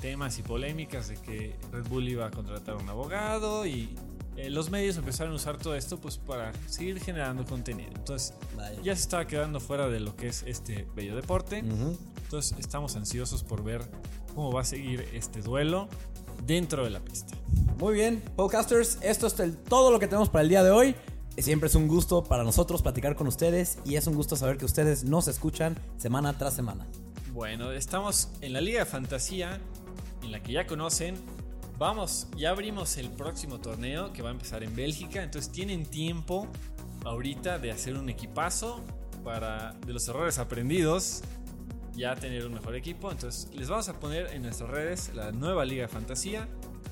temas 0.00 0.38
y 0.38 0.42
polémicas 0.42 1.08
de 1.08 1.16
que 1.16 1.54
Red 1.72 1.86
Bull 1.88 2.08
iba 2.08 2.26
a 2.26 2.30
contratar 2.30 2.74
a 2.74 2.78
un 2.78 2.88
abogado 2.88 3.64
y 3.66 3.96
eh, 4.36 4.50
los 4.50 4.70
medios 4.70 4.96
empezaron 4.96 5.32
a 5.32 5.36
usar 5.36 5.58
todo 5.58 5.74
esto 5.74 5.98
pues 6.00 6.18
para 6.18 6.52
seguir 6.66 7.00
generando 7.00 7.44
contenido. 7.44 7.90
Entonces 7.94 8.34
Vaya. 8.56 8.80
ya 8.82 8.94
se 8.96 9.02
estaba 9.02 9.26
quedando 9.26 9.60
fuera 9.60 9.88
de 9.88 10.00
lo 10.00 10.16
que 10.16 10.28
es 10.28 10.42
este 10.46 10.86
bello 10.94 11.14
deporte. 11.16 11.58
Entonces 11.58 12.54
estamos 12.58 12.96
ansiosos 12.96 13.42
por 13.44 13.62
ver 13.62 13.82
cómo 14.34 14.50
va 14.52 14.62
a 14.62 14.64
seguir 14.64 15.08
este 15.12 15.40
duelo 15.42 15.88
dentro 16.46 16.84
de 16.84 16.90
la 16.90 17.00
pista. 17.00 17.36
Muy 17.78 17.94
bien, 17.94 18.22
podcasters, 18.36 18.98
esto 19.02 19.26
es 19.26 19.38
el- 19.40 19.56
todo 19.56 19.90
lo 19.90 19.98
que 19.98 20.06
tenemos 20.08 20.28
para 20.28 20.42
el 20.42 20.48
día 20.48 20.62
de 20.64 20.70
hoy. 20.70 20.94
Siempre 21.38 21.68
es 21.68 21.74
un 21.74 21.88
gusto 21.88 22.22
para 22.22 22.44
nosotros 22.44 22.80
platicar 22.82 23.16
con 23.16 23.26
ustedes 23.26 23.78
y 23.84 23.96
es 23.96 24.06
un 24.06 24.14
gusto 24.14 24.36
saber 24.36 24.56
que 24.56 24.64
ustedes 24.64 25.02
nos 25.04 25.26
escuchan 25.28 25.76
semana 25.96 26.36
tras 26.38 26.54
semana. 26.54 26.86
Bueno, 27.32 27.72
estamos 27.72 28.28
en 28.40 28.52
la 28.52 28.60
Liga 28.60 28.80
de 28.80 28.86
Fantasía, 28.86 29.58
en 30.22 30.30
la 30.30 30.40
que 30.42 30.52
ya 30.52 30.66
conocen. 30.68 31.16
Vamos, 31.78 32.28
ya 32.36 32.50
abrimos 32.50 32.96
el 32.98 33.10
próximo 33.10 33.58
torneo 33.60 34.12
que 34.12 34.22
va 34.22 34.28
a 34.28 34.32
empezar 34.32 34.62
en 34.62 34.74
Bélgica, 34.76 35.22
entonces 35.22 35.50
tienen 35.50 35.84
tiempo 35.84 36.46
ahorita 37.04 37.58
de 37.58 37.72
hacer 37.72 37.96
un 37.96 38.08
equipazo 38.08 38.80
para 39.24 39.72
de 39.86 39.92
los 39.92 40.06
errores 40.08 40.38
aprendidos 40.38 41.22
ya 41.96 42.14
tener 42.14 42.46
un 42.46 42.54
mejor 42.54 42.74
equipo. 42.74 43.10
Entonces 43.10 43.50
les 43.54 43.68
vamos 43.68 43.88
a 43.88 43.98
poner 43.98 44.32
en 44.32 44.42
nuestras 44.42 44.70
redes 44.70 45.10
la 45.14 45.32
nueva 45.32 45.64
Liga 45.64 45.82
de 45.82 45.88
Fantasía. 45.88 46.48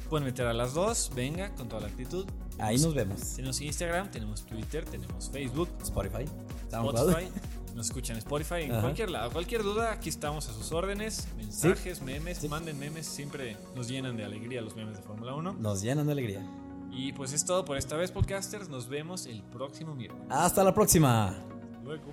Pueden 0.09 0.27
meter 0.27 0.47
a 0.47 0.53
las 0.53 0.75
dos, 0.75 1.11
venga, 1.15 1.55
con 1.55 1.69
toda 1.69 1.83
la 1.83 1.89
actitud. 1.89 2.27
Ahí 2.59 2.79
nos 2.79 2.95
vemos. 2.95 3.35
Tenemos 3.35 3.61
Instagram, 3.61 4.11
tenemos 4.11 4.45
Twitter, 4.45 4.85
tenemos 4.85 5.31
Facebook, 5.31 5.69
Spotify. 5.83 6.25
Spotify. 6.71 7.29
Nos 7.75 7.87
escuchan 7.87 8.17
en 8.17 8.19
Spotify, 8.19 8.63
en 8.63 8.81
cualquier 8.81 9.11
lado. 9.11 9.31
Cualquier 9.31 9.63
duda, 9.63 9.93
aquí 9.93 10.09
estamos 10.09 10.49
a 10.49 10.53
sus 10.53 10.73
órdenes. 10.73 11.29
Mensajes, 11.37 12.03
memes, 12.03 12.49
manden 12.49 12.79
memes. 12.79 13.07
Siempre 13.07 13.57
nos 13.75 13.89
llenan 13.89 14.17
de 14.17 14.25
alegría 14.25 14.61
los 14.61 14.77
memes 14.77 14.97
de 14.97 15.03
Fórmula 15.03 15.35
1. 15.35 15.55
Nos 15.55 15.83
llenan 15.83 16.07
de 16.07 16.13
alegría. 16.13 16.47
Y 16.91 17.13
pues 17.13 17.33
es 17.33 17.45
todo 17.45 17.65
por 17.65 17.79
esta 17.79 17.97
vez, 17.97 18.11
podcasters. 18.11 18.69
Nos 18.69 18.89
vemos 18.89 19.27
el 19.27 19.43
próximo 19.43 19.95
miércoles. 19.95 20.27
Hasta 20.29 20.63
la 20.63 20.75
próxima. 20.75 21.35
Luego. 21.83 22.13